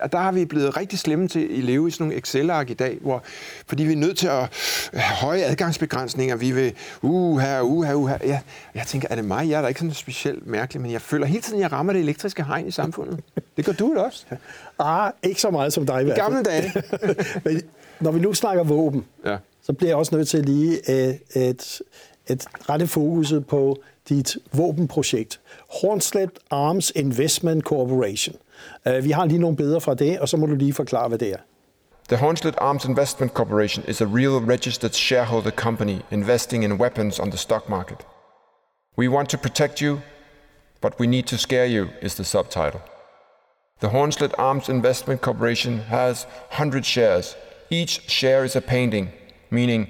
Og 0.00 0.12
der 0.12 0.18
har 0.18 0.32
vi 0.32 0.44
blevet 0.44 0.76
rigtig 0.76 0.98
slemme 0.98 1.28
til 1.28 1.40
at 1.40 1.50
leve 1.50 1.88
i 1.88 1.90
sådan 1.90 2.06
nogle 2.06 2.18
Excel-ark 2.18 2.70
i 2.70 2.74
dag, 2.74 2.98
hvor, 3.00 3.22
fordi 3.66 3.84
vi 3.84 3.92
er 3.92 3.96
nødt 3.96 4.18
til 4.18 4.26
at 4.26 4.48
have 4.92 5.16
høje 5.16 5.42
adgangsbegrænsninger. 5.42 6.36
Vi 6.36 6.50
vil, 6.50 6.72
uh, 7.02 7.40
her, 7.40 7.60
uh, 7.60 7.84
her, 7.84 7.94
uh, 7.94 8.08
her. 8.08 8.18
Ja, 8.24 8.40
jeg 8.74 8.86
tænker, 8.86 9.08
er 9.10 9.14
det 9.14 9.24
mig? 9.24 9.48
Jeg 9.50 9.56
er 9.56 9.62
da 9.62 9.68
ikke 9.68 9.80
sådan 9.80 9.94
specielt 9.94 10.46
mærkelig, 10.46 10.82
men 10.82 10.90
jeg 10.90 11.02
føler 11.02 11.26
hele 11.26 11.40
tiden, 11.40 11.58
at 11.58 11.62
jeg 11.62 11.72
rammer 11.72 11.92
det 11.92 12.00
elektriske 12.00 12.44
hegn 12.44 12.68
i 12.68 12.70
samfundet. 12.70 13.20
Det 13.56 13.64
gør 13.64 13.72
du 13.72 13.94
det 13.94 13.98
også. 13.98 14.26
Ah, 14.78 15.12
ikke 15.22 15.40
så 15.40 15.50
meget 15.50 15.72
som 15.72 15.86
dig 15.86 16.00
i 16.00 16.04
hvert 16.04 16.18
fald. 16.18 16.32
Gamle 16.32 16.42
dage. 16.42 16.72
men 17.44 17.62
når 18.00 18.10
vi 18.10 18.20
nu 18.20 18.34
snakker 18.34 18.64
våben, 18.64 19.04
ja. 19.26 19.36
så 19.62 19.72
bliver 19.72 19.90
jeg 19.90 19.96
også 19.96 20.16
nødt 20.16 20.28
til 20.28 20.44
lige 20.44 20.90
at, 20.90 21.18
at, 21.34 21.82
at 22.26 22.46
rette 22.70 22.86
fokuset 22.86 23.46
på 23.46 23.76
dit 24.08 24.36
våbenprojekt. 24.52 25.40
Hornslet 25.82 26.30
Arms 26.50 26.92
Investment 26.94 27.64
Corporation. 27.64 28.36
Uh, 28.86 29.04
vi 29.04 29.10
har 29.10 29.24
lige 29.24 29.38
nogle 29.38 29.80
fra 29.80 29.94
det, 29.94 30.20
og 30.20 30.28
så 30.28 30.36
må 30.36 30.46
du 30.46 30.54
lige 30.54 30.72
forklare, 30.72 31.08
hvad 31.08 31.18
det 31.18 31.32
er. 31.32 31.38
The 32.08 32.16
Hornslet 32.16 32.54
Arms 32.58 32.84
Investment 32.84 33.32
Corporation 33.32 33.84
is 33.88 34.00
a 34.00 34.04
real 34.04 34.50
registered 34.50 34.92
shareholder 34.92 35.50
company 35.50 35.98
investing 36.10 36.64
in 36.64 36.72
weapons 36.72 37.18
on 37.18 37.30
the 37.30 37.38
stock 37.38 37.68
market. 37.68 37.98
We 38.98 39.08
want 39.08 39.28
to 39.30 39.38
protect 39.38 39.78
you, 39.78 39.98
but 40.80 41.00
we 41.00 41.06
need 41.06 41.22
to 41.22 41.36
scare 41.36 41.66
you, 41.66 41.88
is 42.02 42.14
the 42.14 42.24
subtitle. 42.24 42.80
The 43.80 43.88
Hornslet 43.88 44.32
Arms 44.38 44.68
Investment 44.68 45.20
Corporation 45.20 45.78
has 45.78 46.26
100 46.50 46.84
shares. 46.84 47.36
Each 47.70 48.00
share 48.08 48.44
is 48.44 48.56
a 48.56 48.60
painting, 48.60 49.10
meaning 49.50 49.88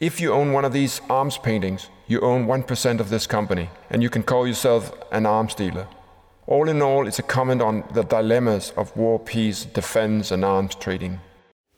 if 0.00 0.20
you 0.20 0.32
own 0.32 0.52
one 0.52 0.64
of 0.64 0.72
these 0.72 1.00
arms 1.08 1.38
paintings, 1.38 1.90
you 2.06 2.20
own 2.20 2.46
1% 2.46 3.00
of 3.00 3.08
this 3.08 3.26
company, 3.26 3.68
and 3.90 4.02
you 4.02 4.10
can 4.10 4.22
call 4.22 4.46
yourself 4.46 4.92
an 5.12 5.26
arms 5.26 5.54
dealer. 5.54 5.86
All 6.46 6.68
in 6.68 6.82
all, 6.82 7.06
it's 7.08 7.18
a 7.18 7.22
comment 7.22 7.62
on 7.62 7.82
the 7.94 8.02
dilemmas 8.02 8.72
of 8.76 8.96
war, 8.96 9.18
peace, 9.18 9.64
defense 9.74 10.34
and 10.34 10.44
arms 10.44 10.74
trading. 10.74 11.20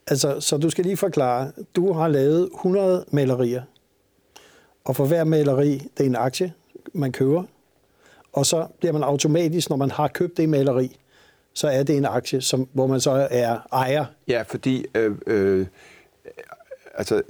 Altså, 0.06 0.40
så 0.40 0.56
du 0.56 0.70
skal 0.70 0.84
lige 0.84 0.96
forklare, 0.96 1.52
du 1.76 1.92
har 1.92 2.08
lavet 2.08 2.50
100 2.54 3.04
malerier, 3.10 3.62
og 4.84 4.96
for 4.96 5.06
hver 5.06 5.24
maleri, 5.24 5.72
det 5.72 6.00
er 6.00 6.04
en 6.04 6.16
aktie, 6.16 6.52
man 6.92 7.12
køber, 7.12 7.42
og 8.32 8.46
så 8.46 8.66
bliver 8.78 8.92
man 8.92 9.02
automatisk, 9.02 9.70
når 9.70 9.76
man 9.76 9.90
har 9.90 10.08
købt 10.08 10.36
det 10.36 10.48
maleri, 10.48 10.96
så 11.54 11.68
er 11.68 11.82
det 11.82 11.96
en 11.96 12.04
aktie, 12.04 12.40
som, 12.40 12.68
hvor 12.72 12.86
man 12.86 13.00
så 13.00 13.28
er 13.30 13.58
ejer. 13.72 14.04
Ja, 14.28 14.42
fordi 14.42 14.86
øh, 14.94 15.16
øh, 15.26 15.66
altså, 16.94 17.22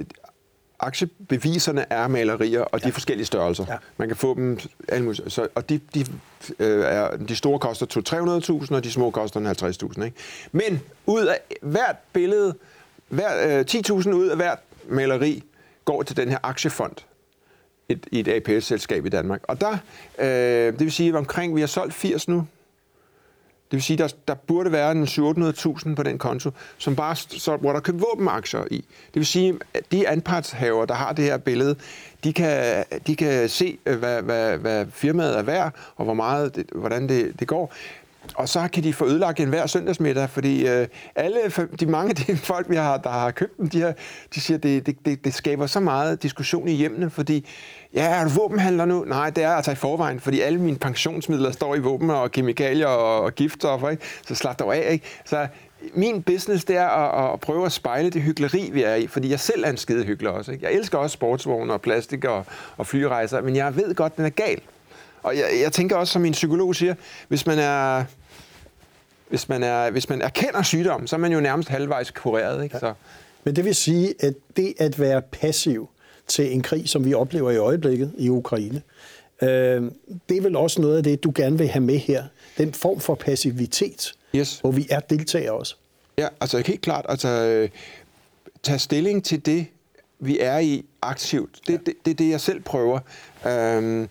aktiebeviserne 0.80 1.84
er 1.90 2.08
malerier, 2.08 2.60
og 2.60 2.80
de 2.80 2.84
ja. 2.84 2.88
er 2.88 2.92
forskellige 2.92 3.26
størrelser. 3.26 3.64
Ja. 3.68 3.76
Man 3.96 4.08
kan 4.08 4.16
få 4.16 4.34
dem, 4.34 4.58
så, 5.28 5.48
og 5.54 5.68
de, 5.68 5.80
de, 5.94 6.04
øh, 6.58 6.84
er, 6.84 7.16
de 7.16 7.36
store 7.36 7.58
koster 7.58 7.86
200-300.000, 8.66 8.74
og 8.74 8.84
de 8.84 8.92
små 8.92 9.10
koster 9.10 9.94
50.000. 9.98 10.04
Ikke? 10.04 10.16
Men 10.52 10.80
ud 11.06 11.26
af 11.26 11.40
hvert 11.62 11.96
billede, 12.12 12.54
hver, 13.08 13.58
øh, 13.58 13.64
10.000 13.70 14.10
ud 14.10 14.28
af 14.28 14.36
hvert 14.36 14.58
maleri, 14.88 15.42
går 15.84 16.02
til 16.02 16.16
den 16.16 16.28
her 16.28 16.38
aktiefond 16.42 16.92
et, 17.88 18.06
i 18.12 18.20
et 18.20 18.28
APS-selskab 18.28 19.06
i 19.06 19.08
Danmark. 19.08 19.40
Og 19.42 19.60
der, 19.60 19.78
øh, 20.18 20.26
det 20.72 20.80
vil 20.80 20.92
sige, 20.92 21.08
at 21.08 21.14
omkring, 21.14 21.56
vi 21.56 21.60
har 21.60 21.66
solgt 21.66 21.94
80 21.94 22.28
nu, 22.28 22.46
det 23.70 23.76
vil 23.76 23.82
sige, 23.82 23.96
der, 23.96 24.08
der 24.28 24.34
burde 24.34 24.72
være 24.72 24.92
en 24.92 25.04
700.000 25.04 25.94
på 25.94 26.02
den 26.02 26.18
konto, 26.18 26.50
som 26.78 26.96
bare, 26.96 27.16
så, 27.16 27.56
hvor 27.56 27.72
der 27.72 27.80
kan 27.80 28.00
våbenaktier 28.00 28.64
i. 28.70 28.76
Det 28.76 29.14
vil 29.14 29.26
sige, 29.26 29.58
at 29.74 29.92
de 29.92 30.08
anpartshaver, 30.08 30.84
der 30.84 30.94
har 30.94 31.12
det 31.12 31.24
her 31.24 31.36
billede, 31.36 31.76
de 32.24 32.32
kan, 32.32 32.84
de 33.06 33.16
kan 33.16 33.48
se, 33.48 33.78
øh, 33.86 33.98
hvad, 33.98 34.22
hvad, 34.22 34.58
hvad 34.58 34.86
firmaet 34.92 35.38
er 35.38 35.42
værd, 35.42 35.74
og 35.96 36.04
hvor 36.04 36.14
meget 36.14 36.56
det, 36.56 36.66
hvordan 36.74 37.08
det, 37.08 37.40
det 37.40 37.48
går. 37.48 37.74
Og 38.34 38.48
så 38.48 38.68
kan 38.72 38.82
de 38.82 38.92
få 38.92 39.06
ødelagt 39.06 39.40
en 39.40 39.48
hver 39.48 39.66
søndagsmiddag, 39.66 40.30
fordi 40.30 40.68
øh, 40.68 40.86
alle 41.16 41.38
de 41.80 41.86
mange 41.86 42.14
de 42.26 42.36
folk, 42.36 42.70
vi 42.70 42.76
har, 42.76 42.96
der 42.96 43.10
har 43.10 43.30
købt 43.30 43.56
dem, 43.56 43.68
de, 43.68 43.80
har, 43.80 43.94
de 44.34 44.40
siger, 44.40 44.56
at 44.56 44.62
det, 44.62 44.86
det, 44.86 44.96
det, 45.04 45.24
det 45.24 45.34
skaber 45.34 45.66
så 45.66 45.80
meget 45.80 46.22
diskussion 46.22 46.68
i 46.68 46.72
hjemmene, 46.72 47.10
fordi 47.10 47.46
Ja, 47.94 48.04
er 48.04 48.24
du 48.24 48.30
våbenhandler 48.30 48.84
nu? 48.84 49.04
Nej, 49.04 49.30
det 49.30 49.44
er 49.44 49.50
altså 49.50 49.70
i 49.70 49.74
forvejen, 49.74 50.20
fordi 50.20 50.40
alle 50.40 50.60
mine 50.60 50.78
pensionsmidler 50.78 51.50
står 51.50 51.74
i 51.74 51.78
våben 51.78 52.10
og 52.10 52.30
kemikalier 52.30 52.86
og, 52.86 53.20
og 53.20 53.34
giftstoffer, 53.34 53.88
ikke? 53.88 54.02
så 54.26 54.34
slap 54.34 54.58
dog 54.58 54.76
af. 54.76 54.92
Ikke? 54.92 55.04
Så 55.24 55.46
min 55.94 56.22
business, 56.22 56.64
det 56.64 56.76
er 56.76 56.86
at, 56.86 57.32
at 57.32 57.40
prøve 57.40 57.66
at 57.66 57.72
spejle 57.72 58.10
det 58.10 58.22
hyggeleri, 58.22 58.70
vi 58.72 58.82
er 58.82 58.94
i, 58.94 59.06
fordi 59.06 59.30
jeg 59.30 59.40
selv 59.40 59.64
er 59.64 59.70
en 59.70 59.76
skide 59.76 60.04
hyggelig 60.04 60.30
også. 60.32 60.52
Ikke? 60.52 60.66
Jeg 60.66 60.74
elsker 60.74 60.98
også 60.98 61.14
sportsvogne 61.14 61.72
og 61.72 61.80
plastik 61.80 62.24
og, 62.24 62.46
og 62.76 62.86
flyrejser, 62.86 63.40
men 63.40 63.56
jeg 63.56 63.76
ved 63.76 63.94
godt, 63.94 64.16
den 64.16 64.24
er 64.24 64.30
gal. 64.30 64.60
Og 65.28 65.36
jeg, 65.36 65.46
jeg 65.62 65.72
tænker 65.72 65.96
også, 65.96 66.12
som 66.12 66.22
min 66.22 66.32
psykolog 66.32 66.74
siger, 66.74 66.94
hvis 67.28 67.46
man 67.46 67.58
er 67.58 68.04
hvis 69.28 69.48
man, 69.48 69.62
er, 69.62 69.90
hvis 69.90 70.08
man 70.08 70.22
erkender 70.22 70.62
sygdom, 70.62 71.06
så 71.06 71.16
er 71.16 71.20
man 71.20 71.32
jo 71.32 71.40
nærmest 71.40 71.68
halvvejs 71.68 72.10
kureret. 72.10 72.64
Ikke? 72.64 72.78
Så. 72.78 72.92
Men 73.44 73.56
det 73.56 73.64
vil 73.64 73.74
sige, 73.74 74.14
at 74.20 74.34
det 74.56 74.74
at 74.78 75.00
være 75.00 75.22
passiv, 75.22 75.88
til 76.28 76.52
en 76.52 76.62
krig, 76.62 76.88
som 76.88 77.04
vi 77.04 77.14
oplever 77.14 77.50
i 77.50 77.56
øjeblikket 77.56 78.12
i 78.18 78.28
Ukraine. 78.28 78.82
Øh, 79.42 79.82
det 80.28 80.36
er 80.36 80.40
vel 80.40 80.56
også 80.56 80.80
noget 80.80 80.96
af 80.96 81.02
det, 81.02 81.24
du 81.24 81.32
gerne 81.34 81.58
vil 81.58 81.68
have 81.68 81.82
med 81.82 81.98
her. 81.98 82.24
Den 82.58 82.72
form 82.72 83.00
for 83.00 83.14
passivitet, 83.14 84.12
yes. 84.34 84.58
hvor 84.60 84.70
vi 84.70 84.86
er 84.90 85.00
deltagere 85.00 85.52
også. 85.52 85.76
Ja, 86.18 86.28
altså 86.40 86.62
helt 86.66 86.80
klart. 86.80 87.06
Altså, 87.08 87.28
øh, 87.28 87.68
tage 88.62 88.78
stilling 88.78 89.24
til 89.24 89.46
det, 89.46 89.66
vi 90.18 90.38
er 90.40 90.58
i 90.58 90.84
aktivt. 91.02 91.60
Det 91.66 91.74
er 91.74 91.78
ja. 91.78 91.78
det, 91.86 91.94
det, 92.04 92.18
det, 92.18 92.30
jeg 92.30 92.40
selv 92.40 92.60
prøver. 92.60 92.98
Øhm, 93.46 94.08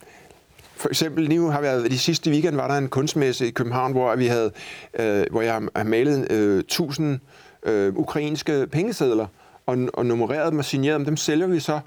for 0.78 0.88
eksempel 0.88 1.28
nu 1.28 1.50
har 1.50 1.60
været, 1.60 1.90
de 1.90 1.98
sidste 1.98 2.30
weekend 2.30 2.56
var 2.56 2.68
der 2.68 2.74
en 2.74 2.88
kunstmesse 2.88 3.46
i 3.46 3.50
København, 3.50 3.92
hvor 3.92 4.16
vi 4.16 4.26
havde, 4.26 4.50
øh, 4.98 5.24
hvor 5.30 5.42
jeg 5.42 5.52
har 5.52 5.84
malet 5.84 6.32
øh, 6.32 6.58
1000 6.58 7.20
øh, 7.62 7.96
ukrainske 7.96 8.66
pengesedler 8.66 9.26
og, 9.66 9.78
og 9.92 10.06
nummereret 10.06 10.50
dem 10.50 10.58
og 10.58 10.64
signeret 10.64 10.98
dem. 10.98 11.04
Dem 11.04 11.16
sælger 11.16 11.46
vi 11.46 11.60
så 11.60 11.80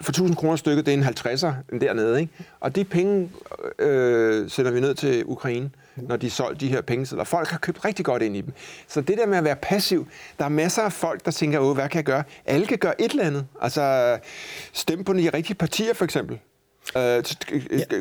for 0.00 0.12
1000 0.12 0.36
kroner 0.36 0.56
stykket, 0.56 0.86
det 0.86 0.94
er 0.94 0.98
en 0.98 1.04
50'er 1.04 1.78
dernede. 1.78 2.20
Ikke? 2.20 2.32
Og 2.60 2.76
de 2.76 2.84
penge 2.84 3.30
øh, 3.78 4.50
sender 4.50 4.70
vi 4.70 4.80
ned 4.80 4.94
til 4.94 5.24
Ukraine, 5.26 5.70
når 5.96 6.16
de 6.16 6.30
solgte 6.30 6.66
de 6.66 6.72
her 6.72 6.80
pengesedler. 6.80 7.24
Folk 7.24 7.48
har 7.48 7.58
købt 7.58 7.84
rigtig 7.84 8.04
godt 8.04 8.22
ind 8.22 8.36
i 8.36 8.40
dem. 8.40 8.52
Så 8.88 9.00
det 9.00 9.18
der 9.18 9.26
med 9.26 9.38
at 9.38 9.44
være 9.44 9.56
passiv, 9.56 10.06
der 10.38 10.44
er 10.44 10.48
masser 10.48 10.82
af 10.82 10.92
folk, 10.92 11.24
der 11.24 11.30
tænker, 11.30 11.60
Åh, 11.60 11.74
hvad 11.74 11.88
kan 11.88 11.96
jeg 11.96 12.04
gøre? 12.04 12.22
Alle 12.46 12.66
kan 12.66 12.78
gøre 12.78 13.00
et 13.00 13.10
eller 13.10 13.24
andet. 13.24 13.46
Altså, 13.62 14.18
stemme 14.72 15.04
på 15.04 15.12
de 15.12 15.30
rigtige 15.34 15.56
partier, 15.56 15.94
for 15.94 16.04
eksempel. 16.04 16.38
Øh, 16.96 17.24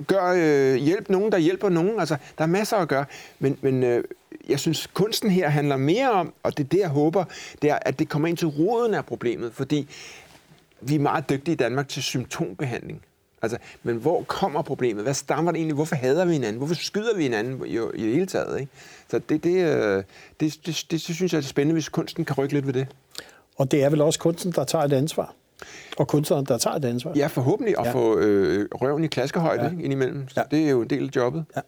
gør, 0.07 0.33
øh, 0.37 0.75
hjælp 0.75 1.09
nogen, 1.09 1.31
der 1.31 1.37
hjælper 1.37 1.69
nogen. 1.69 1.99
Altså, 1.99 2.17
der 2.37 2.43
er 2.43 2.47
masser 2.47 2.77
at 2.77 2.87
gøre. 2.87 3.05
Men, 3.39 3.57
men 3.61 3.83
øh, 3.83 4.03
jeg 4.49 4.59
synes, 4.59 4.87
kunsten 4.93 5.29
her 5.29 5.49
handler 5.49 5.77
mere 5.77 6.11
om, 6.11 6.33
og 6.43 6.57
det 6.57 6.63
er 6.63 6.67
det, 6.67 6.79
jeg 6.79 6.89
håber, 6.89 7.23
det 7.61 7.69
er, 7.69 7.79
at 7.81 7.99
det 7.99 8.09
kommer 8.09 8.27
ind 8.27 8.37
til 8.37 8.47
roden 8.47 8.93
af 8.93 9.05
problemet. 9.05 9.53
Fordi 9.53 9.89
vi 10.81 10.95
er 10.95 10.99
meget 10.99 11.29
dygtige 11.29 11.53
i 11.53 11.57
Danmark 11.57 11.87
til 11.87 12.03
symptombehandling. 12.03 13.01
Altså, 13.41 13.57
men 13.83 13.95
hvor 13.95 14.23
kommer 14.23 14.61
problemet? 14.61 15.03
Hvad 15.03 15.13
stammer 15.13 15.51
det 15.51 15.57
egentlig? 15.57 15.75
Hvorfor 15.75 15.95
hader 15.95 16.25
vi 16.25 16.33
hinanden? 16.33 16.57
Hvorfor 16.57 16.75
skyder 16.75 17.15
vi 17.15 17.23
hinanden 17.23 17.65
i, 17.65 17.71
i 17.71 18.05
det 18.05 18.13
hele 18.13 18.25
taget? 18.25 18.59
Ikke? 18.59 18.71
Så 19.09 19.19
det, 19.19 19.43
det, 19.43 19.65
øh, 19.65 20.03
det, 20.39 20.57
det, 20.65 20.65
det, 20.65 20.91
det 20.91 21.01
synes 21.01 21.33
jeg 21.33 21.37
er 21.37 21.41
spændende, 21.41 21.73
hvis 21.73 21.89
kunsten 21.89 22.25
kan 22.25 22.35
rykke 22.37 22.53
lidt 22.53 22.67
ved 22.67 22.73
det. 22.73 22.87
Og 23.57 23.71
det 23.71 23.83
er 23.83 23.89
vel 23.89 24.01
også 24.01 24.19
kunsten, 24.19 24.51
der 24.51 24.63
tager 24.63 24.83
et 24.85 24.93
ansvar? 24.93 25.33
Og 25.97 26.07
kunstneren, 26.07 26.45
der 26.45 26.57
tager 26.57 26.75
et 26.75 26.85
ansvar? 26.85 27.13
Ja, 27.15 27.27
forhåbentlig 27.27 27.79
at 27.79 27.85
ja. 27.85 27.91
få 27.91 28.19
øh, 28.19 28.67
røven 28.71 29.03
i 29.03 29.07
klaskehøjde 29.07 29.63
ja. 29.63 29.83
indimellem. 29.83 30.29
Så 30.29 30.39
ja. 30.39 30.57
det 30.57 30.65
er 30.65 30.69
jo 30.69 30.81
en 30.81 30.89
del 30.89 31.03
af 31.03 31.15
jobbet. 31.15 31.45
Ja. 31.55 31.61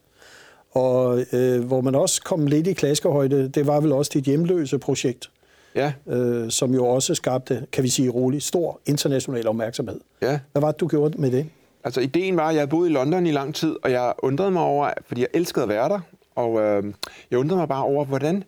Og 0.72 1.26
øh, 1.34 1.66
hvor 1.66 1.82
man 1.82 1.96
også 1.96 2.22
kom 2.24 2.48
lidt 2.48 2.68
i 2.68 2.74
klaskehøjde, 2.74 3.48
det 3.48 3.68
var 3.68 3.80
vel 3.80 3.92
også 3.92 4.12
dit 4.14 4.24
hjemløse 4.24 4.80
projekt 4.80 5.30
ja. 5.78 5.94
øh, 6.08 6.52
som 6.52 6.74
jo 6.74 6.86
også 6.86 7.16
skabte, 7.16 7.68
kan 7.72 7.84
vi 7.84 7.90
sige 7.90 8.10
roligt, 8.10 8.44
stor 8.44 8.80
international 8.86 9.48
opmærksomhed. 9.48 10.00
Ja. 10.22 10.40
Hvad 10.52 10.62
var 10.62 10.72
det, 10.72 10.80
du 10.80 10.88
gjorde 10.88 11.22
med 11.22 11.32
det? 11.32 11.46
Altså, 11.84 12.02
ideen 12.02 12.38
var, 12.38 12.50
at 12.50 12.56
jeg 12.56 12.70
boet 12.70 12.90
i 12.90 12.92
London 12.92 13.26
i 13.26 13.32
lang 13.32 13.56
tid, 13.56 13.76
og 13.84 13.92
jeg 13.92 14.14
undrede 14.20 14.52
mig 14.52 14.62
over, 14.62 14.90
fordi 15.08 15.22
jeg 15.22 15.30
elskede 15.34 15.64
at 15.64 15.70
være 15.70 15.90
der, 15.90 16.00
og 16.36 16.62
øh, 16.62 16.94
jeg 17.32 17.40
undrede 17.40 17.58
mig 17.58 17.68
bare 17.68 17.84
over, 17.84 18.06
hvordan 18.06 18.44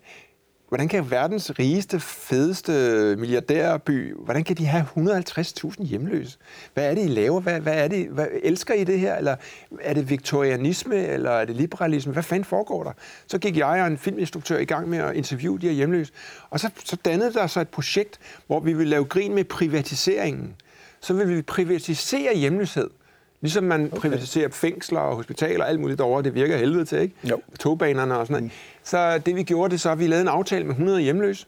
hvordan 0.70 0.88
kan 0.88 1.10
verdens 1.10 1.58
rigeste, 1.58 2.00
fedeste 2.00 2.72
milliardærby, 3.18 4.14
hvordan 4.24 4.44
kan 4.44 4.56
de 4.56 4.66
have 4.66 4.86
150.000 4.96 5.84
hjemløse? 5.84 6.38
Hvad 6.74 6.90
er 6.90 6.94
det, 6.94 7.04
I 7.04 7.08
laver? 7.08 7.40
Hvad, 7.40 7.60
hvad 7.60 7.84
er 7.84 7.88
det? 7.88 8.08
Hvad, 8.08 8.26
elsker 8.42 8.74
I 8.74 8.84
det 8.84 9.00
her? 9.00 9.16
Eller 9.16 9.36
er 9.80 9.94
det 9.94 10.10
viktorianisme, 10.10 10.96
eller 11.06 11.30
er 11.30 11.44
det 11.44 11.56
liberalisme? 11.56 12.12
Hvad 12.12 12.22
fanden 12.22 12.44
foregår 12.44 12.82
der? 12.84 12.92
Så 13.26 13.38
gik 13.38 13.56
jeg 13.56 13.82
og 13.82 13.86
en 13.86 13.98
filminstruktør 13.98 14.58
i 14.58 14.64
gang 14.64 14.88
med 14.88 14.98
at 14.98 15.16
interviewe 15.16 15.58
de 15.58 15.66
her 15.66 15.74
hjemløse. 15.74 16.12
Og 16.50 16.60
så, 16.60 16.70
så 16.84 16.96
dannede 17.04 17.32
der 17.32 17.46
sig 17.46 17.60
et 17.60 17.68
projekt, 17.68 18.18
hvor 18.46 18.60
vi 18.60 18.72
ville 18.72 18.90
lave 18.90 19.04
grin 19.04 19.34
med 19.34 19.44
privatiseringen. 19.44 20.54
Så 21.00 21.14
vil 21.14 21.36
vi 21.36 21.42
privatisere 21.42 22.36
hjemløshed. 22.36 22.90
Ligesom 23.40 23.64
man 23.64 23.86
okay. 23.86 23.96
privatiserer 23.96 24.48
fængsler 24.50 25.00
og 25.00 25.16
hospitaler 25.16 25.64
og 25.64 25.70
alt 25.70 25.80
muligt 25.80 25.98
derovre, 25.98 26.22
det 26.22 26.34
virker 26.34 26.56
helvede 26.56 26.84
til, 26.84 26.98
ikke? 26.98 27.14
Jo. 27.24 27.40
Togbanerne 27.60 28.18
og 28.18 28.26
sådan 28.26 28.42
noget. 28.42 28.44
Mm. 28.44 28.80
Så 28.84 29.18
det 29.18 29.36
vi 29.36 29.42
gjorde, 29.42 29.70
det 29.70 29.80
så, 29.80 29.90
at 29.90 29.98
vi 29.98 30.06
lavede 30.06 30.22
en 30.22 30.28
aftale 30.28 30.64
med 30.64 30.72
100 30.72 31.00
hjemløse, 31.00 31.46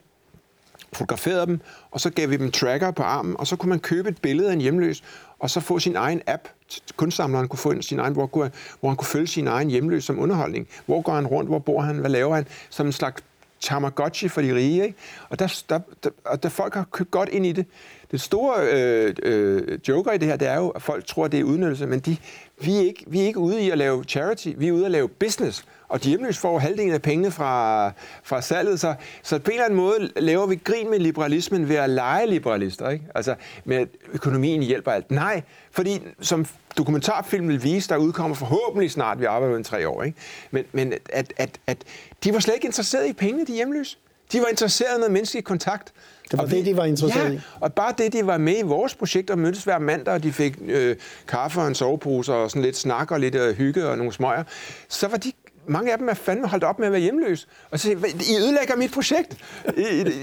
fotograferede 0.93 1.47
dem, 1.47 1.61
og 1.91 2.01
så 2.01 2.11
gav 2.11 2.31
vi 2.31 2.37
dem 2.37 2.51
tracker 2.51 2.91
på 2.91 3.03
armen, 3.03 3.37
og 3.39 3.47
så 3.47 3.57
kunne 3.57 3.71
man 3.71 3.81
købe 3.81 4.09
et 4.09 4.21
billede 4.23 4.49
af 4.49 4.53
en 4.53 4.61
hjemløs, 4.61 5.03
og 5.39 5.51
så 5.51 5.61
få 5.61 5.79
sin 5.79 5.97
egen 5.97 6.23
app. 6.27 6.49
Kunstsamleren 6.97 7.49
kunne 7.49 7.59
få 7.59 7.83
sin 7.83 7.99
egen, 7.99 8.13
hvor, 8.13 8.51
hvor 8.81 8.89
han 8.89 8.97
kunne 8.97 9.07
følge 9.07 9.27
sin 9.27 9.47
egen 9.47 9.71
hjemløs 9.71 10.05
som 10.05 10.19
underholdning. 10.19 10.69
Hvor 10.87 11.03
går 11.03 11.13
han 11.13 11.27
rundt? 11.27 11.51
Hvor 11.51 11.59
bor 11.59 11.81
han? 11.81 11.97
Hvad 11.97 12.11
laver 12.11 12.35
han? 12.35 12.47
Som 12.71 12.87
en 12.87 12.93
slags 12.93 13.25
Tamagotchi 13.63 14.29
for 14.29 14.41
de 14.43 14.55
rige. 14.55 14.85
Ikke? 14.85 14.99
Og 15.29 15.39
der, 15.39 15.63
der, 15.69 15.81
der, 16.05 16.37
der 16.37 16.49
folk 16.49 16.75
har 16.75 16.87
købt 16.93 17.11
godt 17.11 17.29
ind 17.29 17.47
i 17.47 17.53
det. 17.53 17.67
Det 18.11 18.21
store 18.21 18.55
øh, 18.73 19.15
øh, 19.23 19.79
joker 19.89 20.13
i 20.13 20.19
det 20.19 20.29
her, 20.29 20.37
det 20.37 20.49
er 20.49 20.57
jo, 20.57 20.69
at 20.69 20.83
folk 20.83 21.07
tror, 21.07 21.25
at 21.25 21.33
det 21.33 21.41
er 21.41 21.45
udnyttelse, 21.45 21.87
men 21.87 22.01
de, 22.01 22.17
vi, 22.61 22.77
er 22.77 22.81
ikke, 22.81 23.05
vi 23.07 23.21
er 23.21 23.25
ikke 23.25 23.39
ude 23.39 23.63
i 23.63 23.71
at 23.71 23.79
lave 23.79 24.05
charity, 24.05 24.49
vi 24.57 24.69
er 24.69 24.73
ude 24.73 24.85
at 24.85 24.91
lave 24.91 25.09
business. 25.09 25.65
Og 25.93 26.05
de 26.05 26.09
hjemløse 26.09 26.41
får 26.41 26.59
halvdelen 26.59 26.93
af 26.93 27.03
pengene 27.03 27.31
fra, 27.31 27.87
fra 28.23 28.43
salget, 28.43 28.81
så, 28.81 28.95
så 29.23 29.39
på 29.39 29.51
en 29.51 29.53
eller 29.53 29.65
anden 29.65 29.77
måde 29.77 30.11
laver 30.17 30.47
vi 30.47 30.61
grin 30.65 30.91
med 30.91 30.99
liberalismen 30.99 31.69
ved 31.69 31.77
at 31.77 31.91
lege 31.91 32.27
liberalister, 32.27 32.89
ikke? 32.89 33.05
Altså, 33.15 33.35
med 33.65 33.77
at 33.77 33.89
økonomien 34.13 34.63
hjælper 34.63 34.93
alt. 34.93 35.11
Nej, 35.11 35.43
fordi 35.71 36.03
som 36.21 36.47
dokumentarfilm 36.79 37.49
vil 37.49 37.63
vise, 37.63 37.89
der 37.89 37.97
udkommer 37.97 38.35
forhåbentlig 38.35 38.91
snart, 38.91 39.21
vi 39.21 39.25
arbejder 39.25 39.57
med 39.57 39.65
tre 39.65 39.89
år, 39.89 40.03
ikke? 40.03 40.19
Men, 40.51 40.65
men 40.73 40.93
at, 41.13 41.33
at, 41.37 41.59
at 41.67 41.79
de 42.25 42.33
var 42.33 42.41
slet 42.41 42.55
ikke 42.55 42.67
interesserede 42.67 43.09
i 43.09 43.13
pengene, 43.13 43.47
de 43.47 43.53
hjemløse. 43.53 43.97
De 44.33 44.41
var 44.41 44.47
interesserede 44.47 44.95
i 44.95 44.99
noget 44.99 45.13
menneskelig 45.13 45.45
kontakt. 45.45 45.93
Det 46.31 46.39
var 46.39 46.45
og 46.45 46.51
det, 46.51 46.67
de 46.67 46.77
var 46.77 46.85
interesseret 46.85 47.29
ja, 47.29 47.35
i. 47.35 47.41
og 47.61 47.73
bare 47.73 47.95
det, 47.99 48.13
de 48.13 48.27
var 48.27 48.39
med 48.39 48.59
i 48.59 48.63
vores 48.63 48.95
projekt 48.95 49.31
og 49.31 49.39
mødtes 49.39 49.65
hver 49.65 49.79
mandag, 49.79 50.15
og 50.15 50.23
de 50.23 50.33
fik 50.33 50.59
øh, 50.69 50.97
kaffe 51.29 51.61
og 51.61 51.69
en 51.69 51.75
sovepose 51.75 52.35
og 52.35 52.51
sådan 52.51 52.63
lidt 52.63 52.77
snak 52.77 53.11
og 53.11 53.21
lidt 53.21 53.35
øh, 53.35 53.57
hygge 53.57 53.89
og 53.89 53.99
nogle 53.99 54.13
smøger, 54.13 54.45
så 54.89 55.09
var 55.09 55.17
de 55.17 55.33
mange 55.67 55.93
af 55.93 55.99
dem 55.99 56.09
er 56.09 56.15
fandme 56.15 56.49
holdt 56.49 56.65
op 56.65 56.79
med 56.79 56.87
at 56.87 56.93
være 56.93 57.01
hjemløs. 57.01 57.49
Og 57.71 57.79
så 57.79 57.83
siger 57.83 57.99
I 58.07 58.43
ødelægger 58.43 58.77
mit 58.77 58.93
projekt. 58.93 59.37
I, 59.77 59.83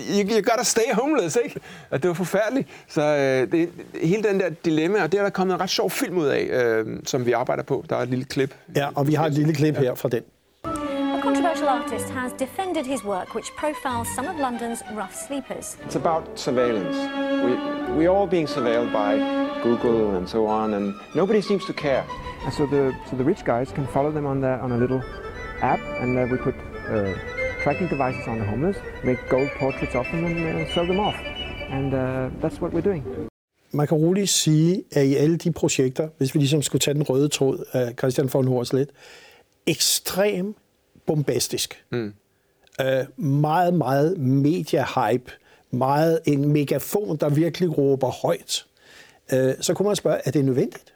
I, 0.10 0.22
I 0.22 0.42
gotta 0.42 0.64
stay 0.64 0.94
homeless, 0.94 1.38
ikke? 1.44 1.60
Og 1.90 2.04
det 2.04 2.08
var 2.08 2.14
forfærdeligt. 2.14 2.68
Så 2.88 3.02
øh, 3.02 3.52
det, 3.52 3.70
hele 4.04 4.24
den 4.24 4.40
der 4.40 4.50
dilemma, 4.50 5.04
og 5.04 5.12
det 5.12 5.20
er 5.20 5.24
der 5.24 5.30
kommet 5.30 5.54
en 5.54 5.62
ret 5.62 5.70
sjov 5.70 5.90
film 5.92 6.18
ud 6.18 6.28
af, 6.28 6.44
øh, 6.52 6.86
som 7.06 7.26
vi 7.26 7.32
arbejder 7.32 7.64
på. 7.64 7.86
Der 7.90 7.96
er 7.96 8.02
et 8.02 8.10
lille 8.10 8.26
klip. 8.26 8.56
Ja, 8.76 8.88
og 8.96 9.08
vi 9.08 9.14
har 9.14 9.26
et 9.26 9.34
lille 9.34 9.54
klip 9.54 9.76
her 9.76 9.96
fra 9.96 10.10
den. 10.10 10.24
A 11.20 11.22
controversial 11.22 11.68
artist 11.68 12.10
has 12.10 12.32
defended 12.40 12.86
his 12.86 13.04
work, 13.04 13.36
which 13.36 13.52
profiles 13.58 14.08
some 14.16 14.28
of 14.28 14.36
London's 14.36 14.82
rough 14.96 15.14
sleepers. 15.28 15.78
It's 15.86 15.96
about 15.96 16.24
surveillance. 16.36 16.98
We, 17.46 17.52
we're 17.98 18.14
all 18.18 18.28
being 18.28 18.48
surveilled 18.48 18.92
by 18.94 19.12
Google 19.64 20.16
and 20.18 20.28
so 20.28 20.48
on, 20.48 20.74
and 20.74 20.94
nobody 21.16 21.42
seems 21.42 21.66
to 21.66 21.74
care. 21.74 22.04
And 22.46 22.54
so 22.54 22.66
the, 22.66 22.94
so 23.10 23.18
the 23.18 23.24
rich 23.24 23.44
guys 23.44 23.72
can 23.72 23.86
follow 23.88 24.12
them 24.12 24.26
on, 24.26 24.40
the, 24.42 24.54
on 24.64 24.72
a 24.72 24.78
little 24.78 25.02
app, 25.62 25.82
and 26.02 26.18
uh, 26.18 26.32
we 26.32 26.38
put 26.38 26.56
uh, 26.56 27.14
tracking 27.64 27.90
devices 27.90 28.28
on 28.28 28.38
the 28.38 28.46
homeless, 28.46 28.78
make 29.04 29.20
gold 29.30 29.50
portraits 29.60 29.96
of 29.96 30.06
them, 30.12 30.26
and 30.26 30.38
uh, 30.38 30.74
sell 30.74 30.86
them 30.86 31.00
off. 31.00 31.16
And 31.70 31.94
uh, 31.94 32.42
that's 32.42 32.62
what 32.62 32.74
we're 32.74 32.88
doing. 32.90 33.04
Man 33.72 33.88
kan 33.88 33.98
roligt 33.98 34.30
sige, 34.30 34.84
at 34.92 35.06
i 35.06 35.16
alle 35.16 35.38
de 35.38 35.52
projekter, 35.52 36.10
hvis 36.18 36.34
vi 36.34 36.40
ligesom 36.40 36.62
skulle 36.62 36.80
tage 36.80 36.96
den 36.96 37.04
røde 37.04 37.28
tråd 37.28 37.64
af 37.72 37.94
Christian 38.00 38.30
von 38.34 38.48
Horslet, 38.48 38.90
ekstrem 39.68 40.56
bombastisk. 41.06 41.84
Mm. 41.92 42.14
Uh, 42.80 43.24
meget, 43.26 43.74
meget 43.74 44.18
media-hype. 44.18 45.32
Meget 45.72 46.20
en 46.26 46.50
megafon, 46.54 47.18
der 47.18 47.30
virkelig 47.30 47.78
råber 47.78 48.08
højt. 48.08 48.66
Uh, 49.34 49.52
så 49.62 49.74
kunne 49.74 49.86
man 49.86 49.96
spørge, 49.96 50.20
er 50.26 50.32
det 50.32 50.46
nødvendigt? 50.46 50.94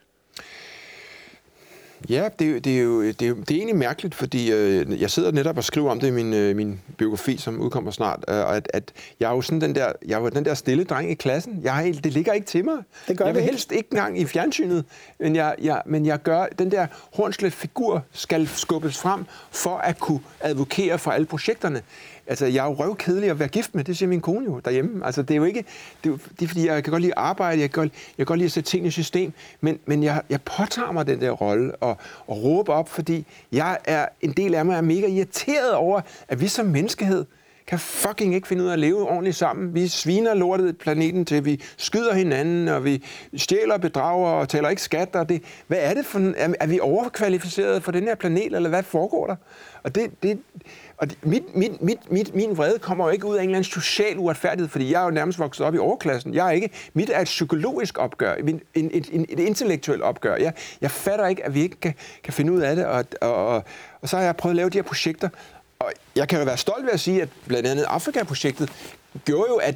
Ja, 2.10 2.30
det, 2.40 2.66
det, 2.66 2.78
er 2.78 2.82
jo, 2.82 3.04
det, 3.04 3.22
er 3.22 3.28
jo, 3.28 3.36
det 3.36 3.52
er 3.52 3.56
egentlig 3.56 3.76
mærkeligt, 3.76 4.16
fordi 4.16 4.52
øh, 4.52 5.02
jeg 5.02 5.12
sidder 5.12 5.32
netop 5.32 5.58
og 5.58 5.64
skriver 5.64 5.92
om 5.92 6.00
det 6.00 6.08
i 6.08 6.12
min, 6.12 6.34
øh, 6.34 6.56
min 6.56 6.82
biografi, 6.98 7.38
som 7.38 7.60
udkommer 7.60 7.92
snart, 7.92 8.26
øh, 8.28 8.56
at, 8.56 8.70
at 8.74 8.94
jeg 9.20 9.30
er 9.32 9.36
jo 9.36 9.42
sådan 9.42 9.62
den 9.62 9.76
der, 9.76 9.92
jeg 10.08 10.16
er 10.16 10.22
jo 10.22 10.30
den 10.30 10.46
der 10.46 10.54
stille 10.54 10.84
dreng 10.84 11.12
i 11.12 11.14
klassen. 11.14 11.60
Jeg, 11.64 11.96
det 12.04 12.14
ligger 12.14 12.34
ikke 12.34 12.48
til 12.48 12.66
mig. 12.66 12.78
Det 13.08 13.18
gør 13.18 13.26
jeg 13.26 13.36
vil 13.36 13.42
det 13.42 13.50
helst 13.50 13.72
ikke 13.72 13.88
engang 13.92 14.20
i 14.20 14.26
fjernsynet, 14.26 14.86
men 15.20 15.36
jeg, 15.36 15.56
jeg, 15.62 15.82
men 15.86 16.06
jeg 16.06 16.22
gør, 16.22 16.46
den 16.60 16.72
der 16.72 16.88
hornslet 17.14 17.54
figur 17.54 18.04
skal 18.12 18.48
skubbes 18.48 18.98
frem 18.98 19.26
for 19.52 19.78
at 19.78 20.00
kunne 20.00 20.20
advokere 20.40 21.00
for 21.00 21.12
alle 21.12 21.26
projekterne. 21.26 21.82
Altså, 22.28 22.46
jeg 22.46 22.66
er 22.66 22.70
jo 22.70 22.74
røvkedelig 22.74 23.30
at 23.30 23.40
være 23.40 23.48
gift 23.48 23.76
med, 23.76 23.84
det 23.84 23.98
siger 23.98 24.10
min 24.10 24.22
kone 24.22 24.46
jo 24.46 24.60
derhjemme. 24.60 25.06
Altså, 25.06 25.22
det 25.22 25.32
er 25.32 25.36
jo 25.36 25.44
ikke, 25.44 25.66
det 26.04 26.12
er, 26.12 26.18
det 26.40 26.42
er 26.42 26.48
fordi, 26.48 26.68
jeg 26.68 26.84
kan 26.84 26.92
godt 26.92 27.02
lide 27.02 27.14
at 27.14 27.18
arbejde, 27.18 27.62
jeg 27.62 27.72
kan 27.72 27.82
godt, 27.82 27.94
jeg 27.94 28.18
kan 28.18 28.26
godt 28.26 28.38
lide 28.38 28.46
at 28.46 28.52
sætte 28.52 28.70
ting 28.70 28.86
i 28.86 28.92
system, 28.92 29.34
men, 29.62 29.80
men 29.86 30.04
jeg, 30.04 30.22
jeg 30.30 30.42
påtager 30.42 30.92
mig 30.92 31.08
den 31.08 31.22
der 31.22 31.32
rolle 31.32 31.76
og, 31.76 31.98
og 32.28 32.44
råber 32.44 32.74
op, 32.74 32.90
fordi 32.90 33.26
jeg 33.52 33.78
er, 33.86 34.08
en 34.22 34.32
del 34.32 34.56
af 34.56 34.66
mig 34.66 34.76
er 34.76 34.82
mega 34.82 35.08
irriteret 35.08 35.74
over, 35.74 36.02
at 36.28 36.42
vi 36.42 36.48
som 36.48 36.66
menneskehed 36.66 37.26
kan 37.68 37.80
fucking 37.80 38.36
ikke 38.36 38.48
finde 38.48 38.64
ud 38.64 38.68
af 38.68 38.74
at 38.74 38.80
leve 38.80 39.10
ordentligt 39.10 39.36
sammen. 39.36 39.76
Vi 39.76 39.88
sviner 39.88 40.34
lortet 40.34 40.78
planeten 40.78 41.26
til, 41.26 41.46
vi 41.46 41.62
skyder 41.78 42.14
hinanden, 42.14 42.68
og 42.68 42.86
vi 42.86 43.04
stjæler, 43.38 43.78
bedrager 43.78 44.30
og 44.30 44.50
taler 44.50 44.70
ikke 44.70 44.82
skat. 44.82 45.16
Og 45.16 45.30
det, 45.30 45.44
hvad 45.68 45.78
er 45.82 45.94
det 45.94 46.06
for, 46.06 46.34
er, 46.38 46.54
er 46.60 46.68
vi 46.68 46.80
overkvalificeret 46.80 47.84
for 47.84 47.92
den 47.92 48.04
her 48.04 48.16
planet, 48.16 48.56
eller 48.56 48.70
hvad 48.70 48.84
foregår 48.84 49.28
der? 49.28 49.36
Og 49.84 49.96
det, 49.96 50.24
det, 50.24 50.40
og 50.98 51.08
mit, 51.24 51.56
mit, 51.56 51.82
mit, 51.82 52.12
mit, 52.12 52.36
min 52.36 52.58
vrede 52.58 52.80
kommer 52.80 53.06
jo 53.06 53.12
ikke 53.12 53.28
ud 53.28 53.36
af 53.36 53.44
en 53.44 53.50
eller 53.50 53.58
anden 53.58 53.72
social 53.72 54.18
uretfærdighed, 54.18 54.70
fordi 54.70 54.92
jeg 54.92 55.02
er 55.02 55.06
jo 55.06 55.12
nærmest 55.12 55.40
vokset 55.40 55.66
op 55.66 55.76
i 55.76 55.78
overklassen. 55.78 56.34
Jeg 56.34 56.48
er 56.48 56.52
ikke, 56.52 56.70
mit 56.94 57.10
er 57.10 57.20
et 57.20 57.26
psykologisk 57.26 57.98
opgør, 57.98 58.34
en, 58.34 58.62
et, 58.74 58.92
et, 58.94 59.26
et 59.30 59.40
intellektuelt 59.40 60.02
opgør. 60.02 60.36
Jeg, 60.36 60.54
jeg 60.82 60.92
fatter 60.92 61.28
ikke, 61.28 61.46
at 61.46 61.54
vi 61.54 61.62
ikke 61.62 61.80
kan, 61.80 61.94
kan 62.24 62.34
finde 62.34 62.52
ud 62.52 62.62
af 62.62 62.76
det, 62.76 62.86
og, 62.86 63.06
og, 63.22 63.48
og, 63.48 63.64
og 64.02 64.10
så 64.10 64.18
har 64.18 64.24
jeg 64.24 64.36
prøvet 64.36 64.52
at 64.52 64.56
lave 64.56 64.70
de 64.70 64.78
her 64.78 64.84
projekter. 64.84 65.30
Og 65.80 65.92
jeg 66.16 66.28
kan 66.28 66.40
jo 66.40 66.46
være 66.46 66.58
stolt 66.58 66.86
ved 66.86 66.92
at 66.92 67.00
sige, 67.00 67.22
at 67.22 67.30
blandt 67.48 67.68
andet 67.68 67.84
Afrika-projektet 67.84 68.70
gjorde 69.26 69.50
jo, 69.50 69.56
at, 69.56 69.76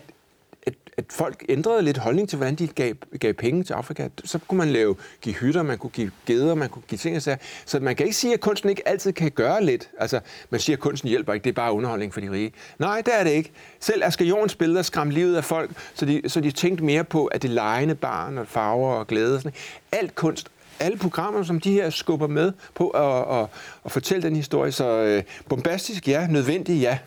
at, 0.68 0.74
at 0.98 1.06
folk 1.10 1.46
ændrede 1.50 1.82
lidt 1.82 1.98
holdning 1.98 2.30
til, 2.30 2.38
hvordan 2.38 2.56
de 2.56 2.68
gav, 2.68 2.94
gav 3.20 3.34
penge 3.34 3.64
til 3.64 3.74
Afrika. 3.74 4.10
Så 4.26 4.40
kunne 4.48 4.58
man 4.58 4.70
lave, 4.70 4.96
give 5.22 5.36
hytter, 5.36 5.64
man 5.64 5.78
kunne 5.78 5.90
give 5.90 6.12
geder, 6.26 6.56
man 6.56 6.70
kunne 6.70 6.84
give 6.88 6.98
ting 6.98 7.16
og 7.16 7.22
sager. 7.22 7.38
Så 7.66 7.80
man 7.80 7.96
kan 7.96 8.06
ikke 8.06 8.18
sige, 8.18 8.34
at 8.34 8.40
kunsten 8.40 8.70
ikke 8.70 8.88
altid 8.88 9.14
kan 9.14 9.32
gøre 9.32 9.64
lidt. 9.64 9.90
Altså, 10.00 10.20
man 10.50 10.60
siger, 10.60 10.76
at 10.78 10.82
kunsten 10.82 11.10
hjælper 11.10 11.34
ikke, 11.34 11.44
det 11.44 11.50
er 11.50 11.54
bare 11.54 11.74
underholdning 11.74 12.14
for 12.14 12.22
de 12.22 12.32
rige. 12.32 12.54
Nej, 12.80 13.02
det 13.02 13.20
er 13.20 13.24
det 13.24 13.32
ikke. 13.32 13.52
Selv 13.80 14.04
Asger 14.04 14.26
Jorns 14.26 14.56
billeder 14.56 14.82
skræmte 14.82 15.14
livet 15.14 15.38
af 15.38 15.44
folk, 15.44 15.72
så 15.94 16.06
de, 16.06 16.22
så 16.28 16.42
de 16.42 16.52
tænkte 16.52 16.84
mere 16.84 17.04
på, 17.04 17.26
at 17.26 17.42
det 17.42 17.50
lejende 17.50 17.96
barn 17.96 18.38
og 18.38 18.48
farver 18.48 18.94
og 18.94 19.08
glæde. 19.08 19.36
Og 19.36 19.42
sådan. 19.42 19.58
Alt 19.92 20.16
kunst 20.16 20.48
alle 20.80 20.98
programmer, 20.98 21.44
som 21.44 21.60
de 21.60 21.72
her 21.72 21.90
skubber 21.90 22.28
med 22.28 22.52
på 22.76 22.90
at, 22.90 23.40
at, 23.40 23.48
at 23.86 23.92
fortælle 23.92 24.24
den 24.24 24.36
historie. 24.36 24.72
Så 24.72 24.90
øh, 24.90 25.24
bombastisk, 25.50 26.08
ja. 26.08 26.28
Nødvendig, 26.28 26.82
ja, 26.82 26.98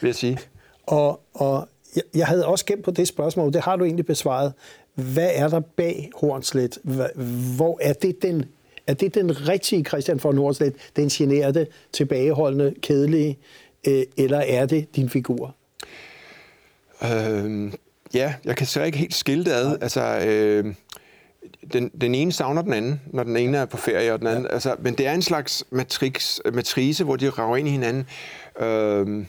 vil 0.00 0.08
jeg 0.08 0.14
sige. 0.14 0.38
Og, 0.86 1.20
og 1.34 1.68
jeg, 1.96 2.02
jeg 2.14 2.26
havde 2.26 2.46
også 2.46 2.66
gemt 2.66 2.84
på 2.84 2.90
det 2.90 3.08
spørgsmål, 3.08 3.52
det 3.52 3.62
har 3.62 3.76
du 3.76 3.84
egentlig 3.84 4.06
besvaret. 4.06 4.52
Hvad 4.94 5.30
er 5.34 5.48
der 5.48 5.60
bag 5.60 6.10
Hornslet? 6.20 6.78
Hvor 7.56 7.78
er 7.82 7.92
det 7.92 8.22
den, 8.22 8.44
er 8.86 8.94
det 8.94 9.14
den 9.14 9.48
rigtige 9.48 9.84
Christian 9.84 10.20
von 10.22 10.38
Hornslet, 10.38 10.74
den 10.96 11.08
generede, 11.08 11.66
tilbageholdende, 11.92 12.74
kedelige, 12.82 13.38
øh, 13.86 14.02
eller 14.16 14.38
er 14.38 14.66
det 14.66 14.96
din 14.96 15.08
figur? 15.08 15.54
Øh, 17.02 17.72
ja, 18.14 18.34
jeg 18.44 18.56
kan 18.56 18.66
så 18.66 18.82
ikke 18.82 18.98
helt 18.98 19.14
skille 19.14 19.44
det 19.44 19.50
ad. 19.50 19.78
Altså, 19.80 20.00
øh, 20.26 20.74
den, 21.72 21.90
den 22.00 22.14
ene 22.14 22.32
savner 22.32 22.62
den 22.62 22.72
anden, 22.72 23.00
når 23.06 23.22
den 23.22 23.36
ene 23.36 23.58
er 23.58 23.64
på 23.64 23.76
ferie, 23.76 24.12
og 24.12 24.18
den 24.18 24.26
anden, 24.26 24.44
ja. 24.44 24.52
altså, 24.52 24.76
men 24.78 24.94
det 24.94 25.06
er 25.06 25.12
en 25.12 25.22
slags 25.22 25.64
matrix, 25.70 26.38
matrice, 26.52 27.04
hvor 27.04 27.16
de 27.16 27.30
rager 27.30 27.56
ind 27.56 27.68
i 27.68 27.70
hinanden. 27.70 28.06
Øh, 28.60 29.24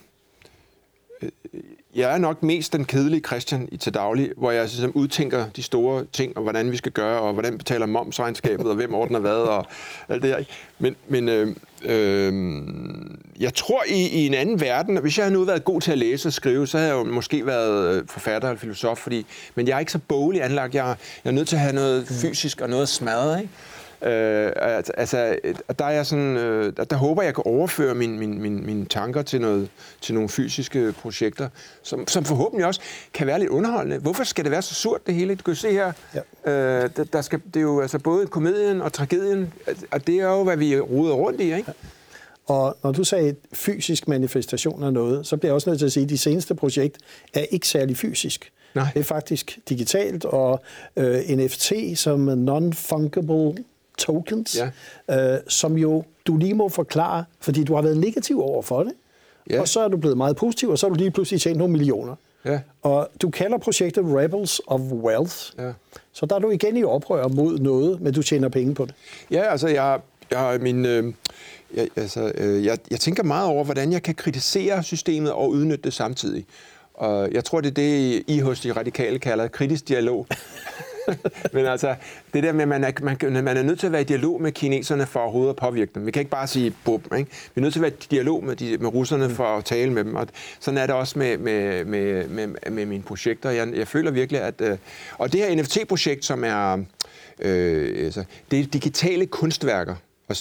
jeg 1.95 2.13
er 2.13 2.17
nok 2.17 2.43
mest 2.43 2.73
den 2.73 2.85
kedelige 2.85 3.21
Christian 3.21 3.69
i 3.71 3.77
til 3.77 3.93
daglig, 3.93 4.31
hvor 4.37 4.51
jeg 4.51 4.63
ligesom 4.63 4.91
udtænker 4.95 5.45
de 5.55 5.63
store 5.63 6.05
ting, 6.13 6.37
og 6.37 6.43
hvordan 6.43 6.71
vi 6.71 6.77
skal 6.77 6.91
gøre, 6.91 7.21
og 7.21 7.33
hvordan 7.33 7.57
betaler 7.57 7.85
momsregnskabet, 7.85 8.65
og 8.65 8.75
hvem 8.75 8.93
ordner 8.93 9.19
hvad, 9.19 9.31
og 9.31 9.65
alt 10.09 10.23
det 10.23 10.29
her. 10.29 10.43
Men, 10.79 10.95
men 11.07 11.29
øh, 11.29 11.55
øh, 11.85 12.33
jeg 13.39 13.53
tror 13.53 13.83
i, 13.87 14.07
i 14.07 14.25
en 14.25 14.33
anden 14.33 14.61
verden, 14.61 14.97
hvis 14.97 15.17
jeg 15.17 15.25
havde 15.25 15.33
nu 15.33 15.43
været 15.43 15.63
god 15.63 15.81
til 15.81 15.91
at 15.91 15.97
læse 15.97 16.29
og 16.29 16.33
skrive, 16.33 16.67
så 16.67 16.77
havde 16.77 16.89
jeg 16.89 16.97
jo 16.97 17.03
måske 17.03 17.45
været 17.45 17.95
øh, 17.95 18.03
forfatter 18.07 18.49
eller 18.49 18.59
filosof, 18.59 18.97
fordi, 18.97 19.25
men 19.55 19.67
jeg 19.67 19.75
er 19.75 19.79
ikke 19.79 19.91
så 19.91 19.99
boglig 20.07 20.43
anlagt. 20.43 20.75
Jeg, 20.75 20.95
jeg 21.23 21.29
er 21.29 21.33
nødt 21.33 21.47
til 21.47 21.55
at 21.55 21.61
have 21.61 21.75
noget 21.75 22.07
fysisk 22.07 22.61
og 22.61 22.69
noget 22.69 22.89
smadret, 22.89 23.41
ikke? 23.41 23.53
Øh, 24.03 24.51
altså, 24.97 25.37
der 25.79 25.85
er 25.85 25.89
jeg 25.89 26.05
sådan, 26.05 26.37
øh, 26.37 26.73
der, 26.89 26.95
håber 26.95 27.23
jeg 27.23 27.35
kan 27.35 27.43
overføre 27.45 27.95
mine 27.95 28.17
min, 28.17 28.41
min, 28.41 28.65
min 28.65 28.85
tanker 28.85 29.21
til, 29.21 29.41
noget, 29.41 29.69
til 30.01 30.13
nogle 30.13 30.29
fysiske 30.29 30.93
projekter, 31.01 31.49
som, 31.83 32.07
som 32.07 32.25
forhåbentlig 32.25 32.67
også 32.67 32.81
kan 33.13 33.27
være 33.27 33.39
lidt 33.39 33.49
underholdende. 33.49 33.97
Hvorfor 33.97 34.23
skal 34.23 34.43
det 34.43 34.51
være 34.51 34.61
så 34.61 34.73
surt 34.73 35.07
det 35.07 35.15
hele? 35.15 35.35
Du 35.35 35.43
kan 35.43 35.55
se 35.55 35.71
her, 35.71 35.91
ja. 36.45 36.51
øh, 36.51 36.89
der, 36.95 37.03
der 37.03 37.21
skal, 37.21 37.41
det 37.53 37.55
er 37.55 37.61
jo 37.61 37.81
altså 37.81 37.99
både 37.99 38.27
komedien 38.27 38.81
og 38.81 38.93
tragedien, 38.93 39.53
og 39.91 40.07
det 40.07 40.15
er 40.15 40.27
jo, 40.27 40.43
hvad 40.43 40.57
vi 40.57 40.79
roder 40.79 41.13
rundt 41.13 41.41
i, 41.41 41.43
ikke? 41.43 41.63
Ja. 41.67 41.73
Og 42.45 42.77
når 42.83 42.91
du 42.91 43.03
sagde 43.03 43.35
fysisk 43.53 44.07
manifestation 44.07 44.83
af 44.83 44.93
noget, 44.93 45.27
så 45.27 45.37
bliver 45.37 45.49
jeg 45.49 45.55
også 45.55 45.69
nødt 45.69 45.79
til 45.79 45.85
at 45.85 45.91
sige, 45.91 46.03
at 46.03 46.09
de 46.09 46.17
seneste 46.17 46.55
projekt 46.55 46.97
er 47.33 47.45
ikke 47.51 47.67
særlig 47.67 47.97
fysisk. 47.97 48.51
Nej. 48.75 48.87
Det 48.93 48.99
er 48.99 49.03
faktisk 49.03 49.59
digitalt, 49.69 50.25
og 50.25 50.63
øh, 50.95 51.19
NFT 51.29 51.73
som 51.95 52.29
non-fungible 52.29 53.63
tokens, 53.97 54.57
ja. 55.09 55.33
øh, 55.33 55.39
som 55.47 55.77
jo 55.77 56.03
du 56.25 56.37
lige 56.37 56.53
må 56.53 56.69
forklare, 56.69 57.25
fordi 57.39 57.63
du 57.63 57.75
har 57.75 57.81
været 57.81 57.97
negativ 57.97 58.41
over 58.41 58.61
for 58.61 58.83
det, 58.83 58.93
ja. 59.49 59.61
og 59.61 59.67
så 59.67 59.79
er 59.79 59.87
du 59.87 59.97
blevet 59.97 60.17
meget 60.17 60.35
positiv, 60.35 60.69
og 60.69 60.79
så 60.79 60.85
har 60.85 60.93
du 60.93 60.97
lige 60.99 61.11
pludselig 61.11 61.41
tjent 61.41 61.57
nogle 61.57 61.71
millioner. 61.71 62.15
Ja. 62.45 62.59
Og 62.81 63.09
du 63.21 63.29
kalder 63.29 63.57
projektet 63.57 64.03
Rebels 64.07 64.61
of 64.67 64.81
Wealth. 64.81 65.35
Ja. 65.57 65.71
Så 66.13 66.25
der 66.25 66.35
er 66.35 66.39
du 66.39 66.49
igen 66.49 66.77
i 66.77 66.83
oprør 66.83 67.27
mod 67.27 67.59
noget, 67.59 68.01
men 68.01 68.13
du 68.13 68.23
tjener 68.23 68.49
penge 68.49 68.75
på 68.75 68.85
det. 68.85 68.93
Ja, 69.31 69.41
altså 69.51 69.67
jeg, 69.67 69.99
jeg 70.31 70.57
min... 70.61 70.85
Øh, 70.85 71.13
jeg, 71.75 71.87
altså, 71.95 72.31
øh, 72.37 72.65
jeg, 72.65 72.77
jeg 72.91 72.99
tænker 72.99 73.23
meget 73.23 73.47
over, 73.47 73.63
hvordan 73.63 73.91
jeg 73.91 74.03
kan 74.03 74.15
kritisere 74.15 74.83
systemet 74.83 75.31
og 75.31 75.49
udnytte 75.49 75.83
det 75.83 75.93
samtidig. 75.93 76.45
Og 76.93 77.31
jeg 77.31 77.43
tror, 77.43 77.61
det 77.61 77.69
er 77.69 77.73
det, 77.73 78.23
I 78.27 78.39
hos 78.39 78.59
de 78.59 78.71
radikale 78.71 79.19
kalder 79.19 79.47
kritisk 79.47 79.87
dialog. 79.87 80.27
Men 81.53 81.65
altså, 81.65 81.95
det 82.33 82.43
der 82.43 82.51
med, 82.51 82.61
at 82.61 82.67
man 82.67 82.83
er, 82.83 82.91
man, 83.01 83.43
man 83.43 83.57
er 83.57 83.63
nødt 83.63 83.79
til 83.79 83.85
at 83.85 83.91
være 83.91 84.01
i 84.01 84.05
dialog 84.05 84.41
med 84.41 84.51
kineserne 84.51 85.05
for 85.05 85.19
overhovedet 85.19 85.49
at 85.49 85.55
påvirke 85.55 85.91
dem. 85.95 86.05
Vi 86.05 86.11
kan 86.11 86.19
ikke 86.19 86.31
bare 86.31 86.47
sige 86.47 86.75
bum, 86.85 87.01
ikke? 87.17 87.31
Vi 87.55 87.59
er 87.59 87.61
nødt 87.61 87.73
til 87.73 87.79
at 87.79 87.81
være 87.81 87.91
i 87.91 88.07
dialog 88.11 88.43
med, 88.43 88.55
de, 88.55 88.77
med 88.77 88.93
russerne 88.93 89.29
for 89.29 89.57
at 89.57 89.65
tale 89.65 89.91
med 89.91 90.03
dem. 90.03 90.15
Og 90.15 90.27
sådan 90.59 90.77
er 90.77 90.85
det 90.85 90.95
også 90.95 91.19
med, 91.19 91.37
med, 91.37 91.85
med, 91.85 92.27
med, 92.27 92.47
med 92.71 92.85
mine 92.85 93.03
projekter. 93.03 93.49
Jeg, 93.49 93.73
jeg 93.75 93.87
føler 93.87 94.11
virkelig, 94.11 94.41
at... 94.41 94.61
Øh, 94.61 94.77
og 95.17 95.33
det 95.33 95.41
her 95.41 95.55
NFT-projekt, 95.55 96.25
som 96.25 96.43
er... 96.43 96.83
Øh, 97.39 98.05
altså, 98.05 98.23
det 98.51 98.59
er 98.59 98.63
digitale 98.63 99.25
kunstværker. 99.25 99.95
Og 100.27 100.35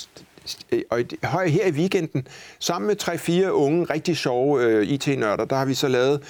og 0.90 1.04
her 1.50 1.66
i 1.66 1.70
weekenden, 1.70 2.26
sammen 2.58 2.86
med 2.86 2.96
tre 2.96 3.18
fire 3.18 3.54
unge, 3.54 3.84
rigtig 3.84 4.16
sjove 4.16 4.62
øh, 4.64 4.86
IT-nørder, 4.86 5.44
der 5.44 5.56
har 5.56 5.64
vi 5.64 5.74
så 5.74 5.88
lavet 5.88 6.22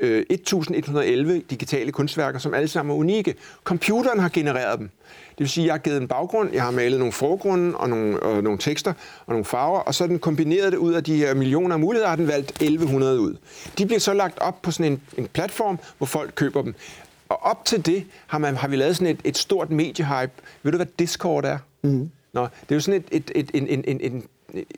1111 0.00 1.34
øh, 1.34 1.40
digitale 1.50 1.92
kunstværker, 1.92 2.38
som 2.38 2.54
alle 2.54 2.68
sammen 2.68 2.92
er 2.92 2.98
unikke. 2.98 3.34
Computeren 3.64 4.18
har 4.18 4.28
genereret 4.28 4.78
dem. 4.78 4.90
Det 5.30 5.38
vil 5.38 5.48
sige, 5.48 5.64
at 5.64 5.66
jeg 5.66 5.74
har 5.74 5.78
givet 5.78 5.96
en 5.96 6.08
baggrund, 6.08 6.52
jeg 6.52 6.62
har 6.62 6.70
malet 6.70 6.98
nogle 6.98 7.12
forgrunde 7.12 7.76
og 7.76 7.88
nogle, 7.88 8.20
og 8.20 8.42
nogle 8.42 8.58
tekster 8.58 8.92
og 9.26 9.32
nogle 9.32 9.44
farver, 9.44 9.78
og 9.78 9.94
så 9.94 10.06
den 10.06 10.18
kombineret 10.18 10.72
det 10.72 10.78
ud 10.78 10.92
af 10.92 11.04
de 11.04 11.16
her 11.16 11.34
millioner 11.34 11.74
af 11.74 11.80
muligheder, 11.80 12.08
har 12.08 12.16
den 12.16 12.28
valgt 12.28 12.50
1100 12.50 13.20
ud. 13.20 13.36
De 13.78 13.86
bliver 13.86 14.00
så 14.00 14.12
lagt 14.12 14.38
op 14.38 14.62
på 14.62 14.70
sådan 14.70 14.92
en, 14.92 15.02
en 15.18 15.28
platform, 15.28 15.78
hvor 15.98 16.06
folk 16.06 16.32
køber 16.34 16.62
dem. 16.62 16.74
Og 17.28 17.42
op 17.42 17.64
til 17.64 17.86
det 17.86 18.04
har, 18.26 18.38
man, 18.38 18.56
har 18.56 18.68
vi 18.68 18.76
lavet 18.76 18.96
sådan 18.96 19.14
et, 19.14 19.20
et 19.24 19.38
stort 19.38 19.70
mediehype. 19.70 20.32
Ved 20.62 20.72
du, 20.72 20.78
hvad 20.78 20.86
Discord 20.98 21.44
er? 21.44 21.58
Mm. 21.82 22.10
Nå, 22.32 22.42
det 22.42 22.70
er 22.70 22.74
jo 22.74 22.80
sådan 22.80 23.04
et, 23.10 23.30
et, 23.34 23.50
et, 23.54 23.70
en, 23.72 23.84
en, 23.84 24.00
en 24.00 24.24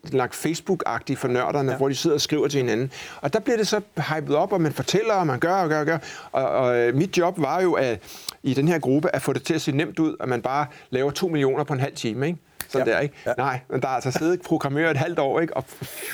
lagt 0.03 0.35
Facebook-agtigt 0.35 1.17
for 1.17 1.29
nørderne, 1.29 1.71
ja. 1.71 1.77
hvor 1.77 1.89
de 1.89 1.95
sidder 1.95 2.15
og 2.15 2.21
skriver 2.21 2.49
til 2.49 2.59
hinanden. 2.59 2.93
Og 3.21 3.33
der 3.33 3.39
bliver 3.39 3.57
det 3.57 3.69
så 3.69 3.81
hypet 4.17 4.37
op, 4.37 4.53
og 4.53 4.61
man 4.61 4.73
fortæller, 4.73 5.15
og 5.15 5.27
man 5.27 5.39
gør 5.39 5.55
og 5.55 5.69
gør 5.69 5.81
og 5.81 5.87
gør. 5.87 5.99
Og, 6.33 6.49
og 6.49 6.77
øh, 6.77 6.95
mit 6.95 7.19
job 7.19 7.41
var 7.41 7.63
jo 7.63 7.73
at, 7.73 8.01
i 8.43 8.55
den 8.55 8.69
her 8.69 8.79
gruppe 8.79 9.15
at 9.15 9.23
få 9.23 9.33
det 9.33 9.43
til 9.43 9.55
at 9.55 9.61
se 9.61 9.73
nemt 9.73 9.99
ud, 9.99 10.17
at 10.21 10.29
man 10.29 10.43
bare 10.43 10.67
laver 10.91 11.11
to 11.11 11.29
millioner 11.29 11.65
på 11.65 11.73
en 11.73 11.81
halv 11.81 11.95
time, 11.95 12.27
ikke? 12.27 12.39
Sådan 12.69 12.87
ja. 12.87 12.93
der, 12.93 13.01
ikke? 13.01 13.15
Ja. 13.27 13.33
Nej, 13.39 13.61
men 13.71 13.81
der 13.83 13.89
er 13.89 13.93
altså 13.93 14.11
siddet 14.11 14.43
programmør 14.43 14.91
et 14.91 14.97
halvt 14.97 15.19
år, 15.19 15.41
ikke? 15.41 15.57
Og 15.57 15.65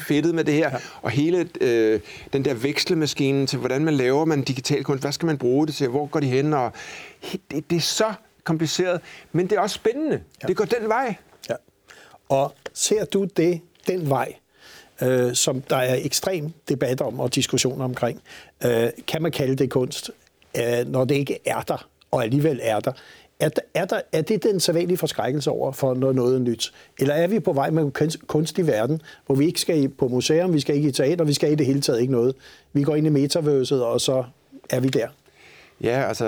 fedtet 0.08 0.34
med 0.34 0.44
det 0.44 0.54
her. 0.54 0.70
Ja. 0.70 0.76
Og 1.02 1.10
hele 1.10 1.48
øh, 1.60 2.00
den 2.32 2.44
der 2.44 2.54
vekslemaskine 2.54 3.46
til, 3.46 3.58
hvordan 3.58 3.84
man 3.84 3.94
laver 3.94 4.24
man 4.24 4.42
digital 4.42 4.84
kunst, 4.84 5.02
hvad 5.02 5.12
skal 5.12 5.26
man 5.26 5.38
bruge 5.38 5.66
det 5.66 5.74
til, 5.74 5.88
hvor 5.88 6.06
går 6.06 6.20
de 6.20 6.26
hen? 6.26 6.52
Og 6.52 6.72
det, 7.50 7.70
det 7.70 7.76
er 7.76 7.80
så 7.80 8.12
kompliceret, 8.44 9.00
men 9.32 9.46
det 9.46 9.56
er 9.56 9.60
også 9.60 9.74
spændende. 9.74 10.20
Ja. 10.42 10.48
Det 10.48 10.56
går 10.56 10.64
den 10.64 10.88
vej. 10.88 11.14
Og 12.30 12.54
ser 12.72 13.04
du 13.04 13.24
det 13.24 13.60
den 13.86 14.08
vej, 14.08 14.34
øh, 15.02 15.34
som 15.34 15.60
der 15.60 15.76
er 15.76 15.98
ekstrem 16.04 16.52
debat 16.68 17.00
om 17.00 17.20
og 17.20 17.34
diskussion 17.34 17.80
omkring, 17.80 18.22
øh, 18.64 18.88
kan 19.06 19.22
man 19.22 19.32
kalde 19.32 19.56
det 19.56 19.70
kunst, 19.70 20.10
øh, 20.56 20.86
når 20.86 21.04
det 21.04 21.14
ikke 21.14 21.38
er 21.46 21.60
der, 21.60 21.88
og 22.10 22.22
alligevel 22.22 22.60
er 22.62 22.80
der? 22.80 22.92
Er, 23.40 23.48
der, 23.48 23.62
er, 23.74 23.84
der, 23.84 24.00
er 24.12 24.22
det 24.22 24.42
den 24.42 24.60
sædvanlige 24.60 24.98
forskrækkelse 24.98 25.50
over 25.50 25.72
for 25.72 25.94
noget, 25.94 26.16
noget 26.16 26.40
nyt? 26.40 26.72
Eller 26.98 27.14
er 27.14 27.26
vi 27.26 27.40
på 27.40 27.52
vej 27.52 27.70
med 27.70 27.90
kunst 28.26 28.58
i 28.58 28.66
verden, 28.66 29.02
hvor 29.26 29.34
vi 29.34 29.46
ikke 29.46 29.60
skal 29.60 29.88
på 29.88 30.08
museum, 30.08 30.54
vi 30.54 30.60
skal 30.60 30.76
ikke 30.76 30.88
i 30.88 30.92
teater, 30.92 31.24
vi 31.24 31.32
skal 31.32 31.52
i 31.52 31.54
det 31.54 31.66
hele 31.66 31.80
taget 31.80 32.00
ikke 32.00 32.12
noget. 32.12 32.34
Vi 32.72 32.82
går 32.82 32.96
ind 32.96 33.06
i 33.06 33.10
metaverset, 33.10 33.84
og 33.84 34.00
så 34.00 34.24
er 34.70 34.80
vi 34.80 34.88
der. 34.88 35.08
Ja, 35.80 36.04
altså, 36.08 36.24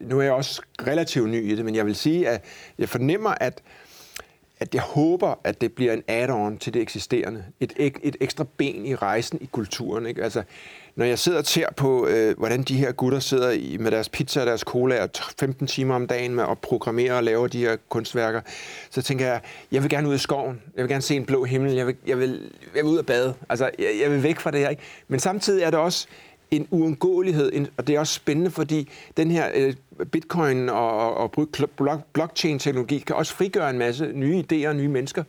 nu 0.00 0.18
er 0.18 0.22
jeg 0.22 0.32
også 0.32 0.62
relativt 0.86 1.28
ny 1.28 1.52
i 1.52 1.56
det, 1.56 1.64
men 1.64 1.74
jeg 1.74 1.86
vil 1.86 1.96
sige, 1.96 2.28
at 2.28 2.44
jeg 2.78 2.88
fornemmer, 2.88 3.30
at 3.40 3.62
at 4.60 4.74
jeg 4.74 4.82
håber, 4.82 5.34
at 5.44 5.60
det 5.60 5.72
bliver 5.72 5.92
en 5.92 6.02
add-on 6.08 6.58
til 6.58 6.74
det 6.74 6.82
eksisterende. 6.82 7.44
Et, 7.60 7.72
et 7.76 8.16
ekstra 8.20 8.44
ben 8.56 8.86
i 8.86 8.94
rejsen 8.94 9.38
i 9.42 9.48
kulturen. 9.52 10.06
Ikke? 10.06 10.22
Altså, 10.22 10.42
når 10.96 11.04
jeg 11.04 11.18
sidder 11.18 11.38
og 11.38 11.46
ser 11.46 11.66
på, 11.76 12.06
øh, 12.06 12.38
hvordan 12.38 12.62
de 12.62 12.76
her 12.76 12.92
gutter 12.92 13.18
sidder 13.18 13.50
i, 13.50 13.76
med 13.80 13.90
deres 13.90 14.08
pizza 14.08 14.40
og 14.40 14.46
deres 14.46 14.60
cola 14.60 15.06
15 15.38 15.66
timer 15.66 15.94
om 15.94 16.06
dagen 16.06 16.34
med 16.34 16.44
at 16.50 16.58
programmere 16.58 17.12
og 17.12 17.24
lave 17.24 17.48
de 17.48 17.58
her 17.58 17.76
kunstværker, 17.88 18.40
så 18.90 19.02
tænker 19.02 19.26
jeg, 19.26 19.40
jeg 19.72 19.82
vil 19.82 19.90
gerne 19.90 20.08
ud 20.08 20.14
i 20.14 20.18
skoven. 20.18 20.62
Jeg 20.76 20.82
vil 20.84 20.90
gerne 20.90 21.02
se 21.02 21.16
en 21.16 21.26
blå 21.26 21.44
himmel. 21.44 21.72
Jeg 21.72 21.86
vil, 21.86 21.96
jeg 22.06 22.18
vil, 22.18 22.50
jeg 22.74 22.84
vil 22.84 22.92
ud 22.92 22.98
og 22.98 23.06
bade. 23.06 23.34
Altså, 23.48 23.70
jeg, 23.78 23.98
jeg 24.02 24.10
vil 24.10 24.22
væk 24.22 24.40
fra 24.40 24.50
det 24.50 24.60
her. 24.60 24.68
Ikke? 24.68 24.82
Men 25.08 25.20
samtidig 25.20 25.62
er 25.62 25.70
det 25.70 25.78
også 25.78 26.08
en 26.50 26.66
uundgåelighed, 26.70 27.66
og 27.76 27.86
det 27.86 27.94
er 27.94 28.00
også 28.00 28.14
spændende, 28.14 28.50
fordi 28.50 28.88
den 29.16 29.30
her 29.30 29.48
øh, 29.54 29.74
bitcoin 30.12 30.68
og, 30.68 31.16
og 31.16 31.48
blockchain-teknologi 32.12 32.98
kan 32.98 33.16
også 33.16 33.34
frigøre 33.34 33.70
en 33.70 33.78
masse 33.78 34.10
nye 34.14 34.44
idéer 34.52 34.68
og 34.68 34.76
nye 34.76 34.88
mennesker 34.88 35.22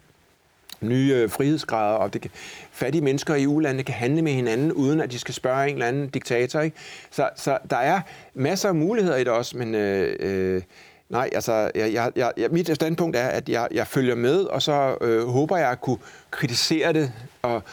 nye 0.82 1.13
øh, 1.15 1.29
frihedsgrader, 1.29 1.97
og 1.97 2.13
det 2.13 2.21
kan, 2.21 2.32
fattige 2.71 3.01
mennesker 3.01 3.36
i 3.36 3.43
EU-landene 3.43 3.84
kan 3.84 3.95
handle 3.95 4.21
med 4.21 4.32
hinanden, 4.32 4.71
uden 4.71 5.01
at 5.01 5.12
de 5.12 5.19
skal 5.19 5.34
spørge 5.34 5.67
en 5.67 5.73
eller 5.73 5.86
anden 5.86 6.10
diktator. 6.10 6.60
Ikke? 6.60 6.77
Så, 7.12 7.29
så 7.36 7.58
der 7.69 7.77
er 7.77 8.01
masser 8.34 8.69
af 8.69 8.75
muligheder 8.75 9.17
i 9.17 9.19
det 9.19 9.27
også, 9.27 9.58
men 9.58 9.75
øh, 9.75 10.15
øh, 10.19 10.62
nej, 11.10 11.29
altså, 11.34 11.71
jeg, 11.75 11.93
jeg, 11.93 12.32
jeg, 12.38 12.49
mit 12.51 12.75
standpunkt 12.75 13.15
er, 13.15 13.27
at 13.27 13.49
jeg, 13.49 13.67
jeg 13.71 13.88
følger 13.88 14.15
med, 14.15 14.39
og 14.39 14.62
så 14.62 14.97
øh, 15.01 15.27
håber 15.27 15.58
jeg 15.58 15.71
at 15.71 15.82
kunne 15.82 15.97
kritisere 16.32 16.93
det 16.93 17.12
og 17.41 17.63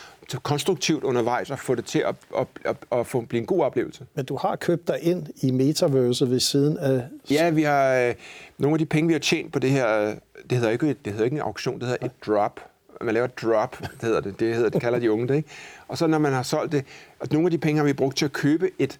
konstruktivt 0.42 1.04
undervejs 1.04 1.50
og 1.50 1.58
få 1.58 1.74
det 1.74 1.84
til 1.84 1.98
at, 1.98 2.14
at, 2.38 2.46
at, 2.64 2.76
at 2.92 3.06
få, 3.06 3.20
blive 3.20 3.40
en 3.40 3.46
god 3.46 3.64
oplevelse. 3.64 4.06
Men 4.14 4.24
du 4.24 4.36
har 4.36 4.56
købt 4.56 4.88
dig 4.88 4.98
ind 5.02 5.26
i 5.42 5.50
metaverse 5.50 6.30
ved 6.30 6.40
siden 6.40 6.78
af... 6.78 7.02
Ja, 7.30 7.50
vi 7.50 7.62
har 7.62 7.94
øh, 7.94 8.14
nogle 8.58 8.74
af 8.74 8.78
de 8.78 8.86
penge, 8.86 9.06
vi 9.08 9.12
har 9.12 9.20
tjent 9.20 9.52
på 9.52 9.58
det 9.58 9.70
her, 9.70 10.00
øh, 10.00 10.14
det 10.50 10.58
hedder 10.58 10.70
ikke, 10.70 10.96
det 11.04 11.12
hedder 11.12 11.24
ikke 11.24 11.34
en 11.34 11.42
auktion, 11.42 11.80
det 11.80 11.88
hedder 11.88 12.06
et 12.06 12.12
drop. 12.26 12.60
Man 13.00 13.14
laver 13.14 13.24
et 13.24 13.42
drop, 13.42 13.78
det 13.80 14.02
hedder 14.02 14.20
det, 14.20 14.40
det, 14.40 14.54
hedder, 14.54 14.70
det 14.70 14.80
kalder 14.80 14.98
de 14.98 15.12
unge 15.12 15.28
det, 15.28 15.36
ikke? 15.36 15.48
Og 15.88 15.98
så 15.98 16.06
når 16.06 16.18
man 16.18 16.32
har 16.32 16.42
solgt 16.42 16.72
det, 16.72 16.84
og 17.20 17.28
nogle 17.32 17.46
af 17.46 17.50
de 17.50 17.58
penge 17.58 17.78
har 17.78 17.86
vi 17.86 17.92
brugt 17.92 18.16
til 18.16 18.24
at 18.24 18.32
købe 18.32 18.70
et 18.78 18.98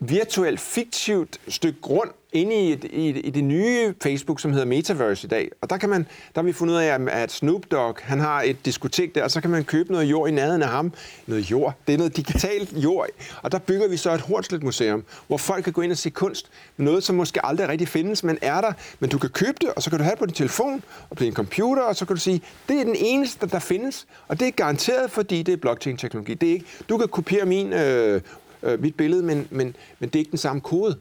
virtuelt, 0.00 0.60
fiktivt 0.60 1.40
stykke 1.48 1.80
grund 1.80 2.10
inde 2.32 2.54
i, 2.54 2.72
et, 2.72 2.84
i, 2.84 3.08
i 3.08 3.30
det 3.30 3.44
nye 3.44 3.94
Facebook, 4.02 4.40
som 4.40 4.52
hedder 4.52 4.66
Metaverse 4.66 5.26
i 5.26 5.28
dag. 5.28 5.50
Og 5.60 5.70
der, 5.70 5.76
kan 5.76 5.88
man, 5.88 6.06
der 6.34 6.40
har 6.40 6.42
vi 6.42 6.52
fundet 6.52 6.74
ud 6.74 6.78
af, 6.78 6.98
at 7.10 7.32
Snoop 7.32 7.62
Dogg 7.70 7.98
han 8.02 8.20
har 8.20 8.42
et 8.42 8.64
diskotek 8.64 9.14
der, 9.14 9.24
og 9.24 9.30
så 9.30 9.40
kan 9.40 9.50
man 9.50 9.64
købe 9.64 9.92
noget 9.92 10.04
jord 10.04 10.28
i 10.28 10.32
nærheden 10.32 10.62
af 10.62 10.68
ham. 10.68 10.92
Noget 11.26 11.50
jord. 11.50 11.74
Det 11.86 11.92
er 11.92 11.98
noget 11.98 12.16
digitalt 12.16 12.72
jord. 12.84 13.06
Og 13.42 13.52
der 13.52 13.58
bygger 13.58 13.88
vi 13.88 13.96
så 13.96 14.12
et 14.12 14.20
Hornslet 14.20 14.62
Museum, 14.62 15.04
hvor 15.26 15.36
folk 15.36 15.64
kan 15.64 15.72
gå 15.72 15.80
ind 15.82 15.92
og 15.92 15.98
se 15.98 16.10
kunst. 16.10 16.50
Noget, 16.76 17.04
som 17.04 17.16
måske 17.16 17.46
aldrig 17.46 17.68
rigtig 17.68 17.88
findes, 17.88 18.24
men 18.24 18.38
er 18.42 18.60
der. 18.60 18.72
Men 19.00 19.10
du 19.10 19.18
kan 19.18 19.30
købe 19.30 19.56
det, 19.60 19.68
og 19.76 19.82
så 19.82 19.90
kan 19.90 19.98
du 19.98 20.02
have 20.02 20.10
det 20.10 20.18
på 20.18 20.26
din 20.26 20.34
telefon 20.34 20.82
og 21.10 21.16
på 21.16 21.24
din 21.24 21.34
computer, 21.34 21.82
og 21.82 21.96
så 21.96 22.04
kan 22.04 22.16
du 22.16 22.20
sige, 22.20 22.42
det 22.68 22.80
er 22.80 22.84
den 22.84 22.96
eneste, 22.98 23.46
der 23.46 23.58
findes. 23.58 24.06
Og 24.28 24.40
det 24.40 24.48
er 24.48 24.52
garanteret, 24.52 25.10
fordi 25.10 25.42
det 25.42 25.52
er 25.52 25.56
blockchain-teknologi. 25.56 26.34
Det 26.34 26.48
er 26.48 26.52
ikke, 26.52 26.66
du 26.88 26.98
kan 26.98 27.08
kopiere 27.08 27.46
min 27.46 27.72
øh, 27.72 28.20
øh, 28.62 28.80
mit 28.80 28.94
billede, 28.94 29.22
men, 29.22 29.48
men, 29.50 29.76
men 29.98 30.08
det 30.08 30.14
er 30.14 30.18
ikke 30.18 30.30
den 30.30 30.38
samme 30.38 30.60
kode. 30.60 30.96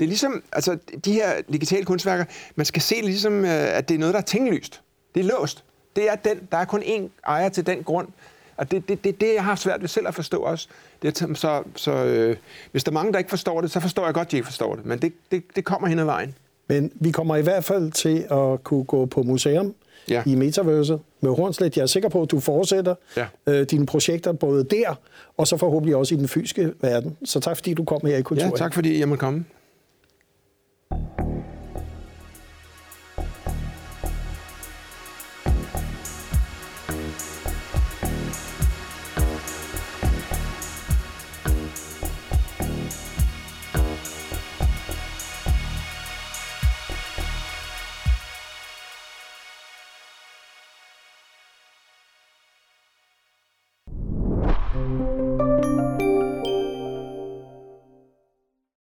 Det 0.00 0.04
er 0.04 0.08
ligesom, 0.08 0.42
altså 0.52 0.78
de 1.04 1.12
her 1.12 1.32
digitale 1.52 1.84
kunstværker, 1.84 2.24
man 2.54 2.66
skal 2.66 2.82
se 2.82 2.94
det 2.94 3.04
ligesom, 3.04 3.44
øh, 3.44 3.76
at 3.76 3.88
det 3.88 3.94
er 3.94 3.98
noget, 3.98 4.14
der 4.14 4.20
er 4.20 4.24
tinglyst. 4.24 4.80
Det 5.14 5.20
er 5.20 5.24
låst. 5.24 5.64
Det 5.96 6.10
er 6.10 6.14
den, 6.14 6.48
der 6.52 6.58
er 6.58 6.64
kun 6.64 6.82
én 6.82 7.02
ejer 7.26 7.48
til 7.48 7.66
den 7.66 7.82
grund. 7.82 8.08
Og 8.56 8.70
det 8.70 8.76
er 8.76 8.80
det, 8.80 9.04
det, 9.04 9.20
det, 9.20 9.34
jeg 9.34 9.44
har 9.44 9.54
svært 9.54 9.80
ved 9.80 9.88
selv 9.88 10.08
at 10.08 10.14
forstå 10.14 10.36
også. 10.38 10.68
Det 11.02 11.22
er, 11.22 11.34
så, 11.34 11.62
så 11.76 12.04
øh, 12.04 12.36
hvis 12.72 12.84
der 12.84 12.90
er 12.90 12.94
mange, 12.94 13.12
der 13.12 13.18
ikke 13.18 13.30
forstår 13.30 13.60
det, 13.60 13.70
så 13.70 13.80
forstår 13.80 14.04
jeg 14.04 14.14
godt, 14.14 14.26
at 14.26 14.32
de 14.32 14.36
ikke 14.36 14.46
forstår 14.46 14.74
det. 14.74 14.86
Men 14.86 14.98
det, 14.98 15.12
det, 15.30 15.44
det 15.56 15.64
kommer 15.64 15.88
hen 15.88 15.98
ad 15.98 16.04
vejen. 16.04 16.34
Men 16.68 16.92
vi 16.94 17.10
kommer 17.10 17.36
i 17.36 17.42
hvert 17.42 17.64
fald 17.64 17.92
til 17.92 18.26
at 18.30 18.64
kunne 18.64 18.84
gå 18.84 19.06
på 19.06 19.22
museum 19.22 19.74
ja. 20.08 20.22
i 20.26 20.34
Metaverse 20.34 20.98
med 21.20 21.30
Hornslet. 21.30 21.76
Jeg 21.76 21.82
er 21.82 21.86
sikker 21.86 22.08
på, 22.08 22.22
at 22.22 22.30
du 22.30 22.40
fortsætter 22.40 22.94
ja. 23.16 23.26
øh, 23.46 23.66
dine 23.66 23.86
projekter 23.86 24.32
både 24.32 24.64
der, 24.64 24.94
og 25.36 25.46
så 25.46 25.56
forhåbentlig 25.56 25.96
også 25.96 26.14
i 26.14 26.18
den 26.18 26.28
fysiske 26.28 26.72
verden. 26.80 27.16
Så 27.24 27.40
tak 27.40 27.56
fordi 27.56 27.74
du 27.74 27.84
kom 27.84 28.00
her 28.06 28.16
i 28.16 28.22
Kultur. 28.22 28.44
Ja, 28.44 28.50
tak 28.56 28.74
fordi 28.74 28.98
jeg 28.98 29.08
måtte 29.08 29.20
komme. 29.20 29.44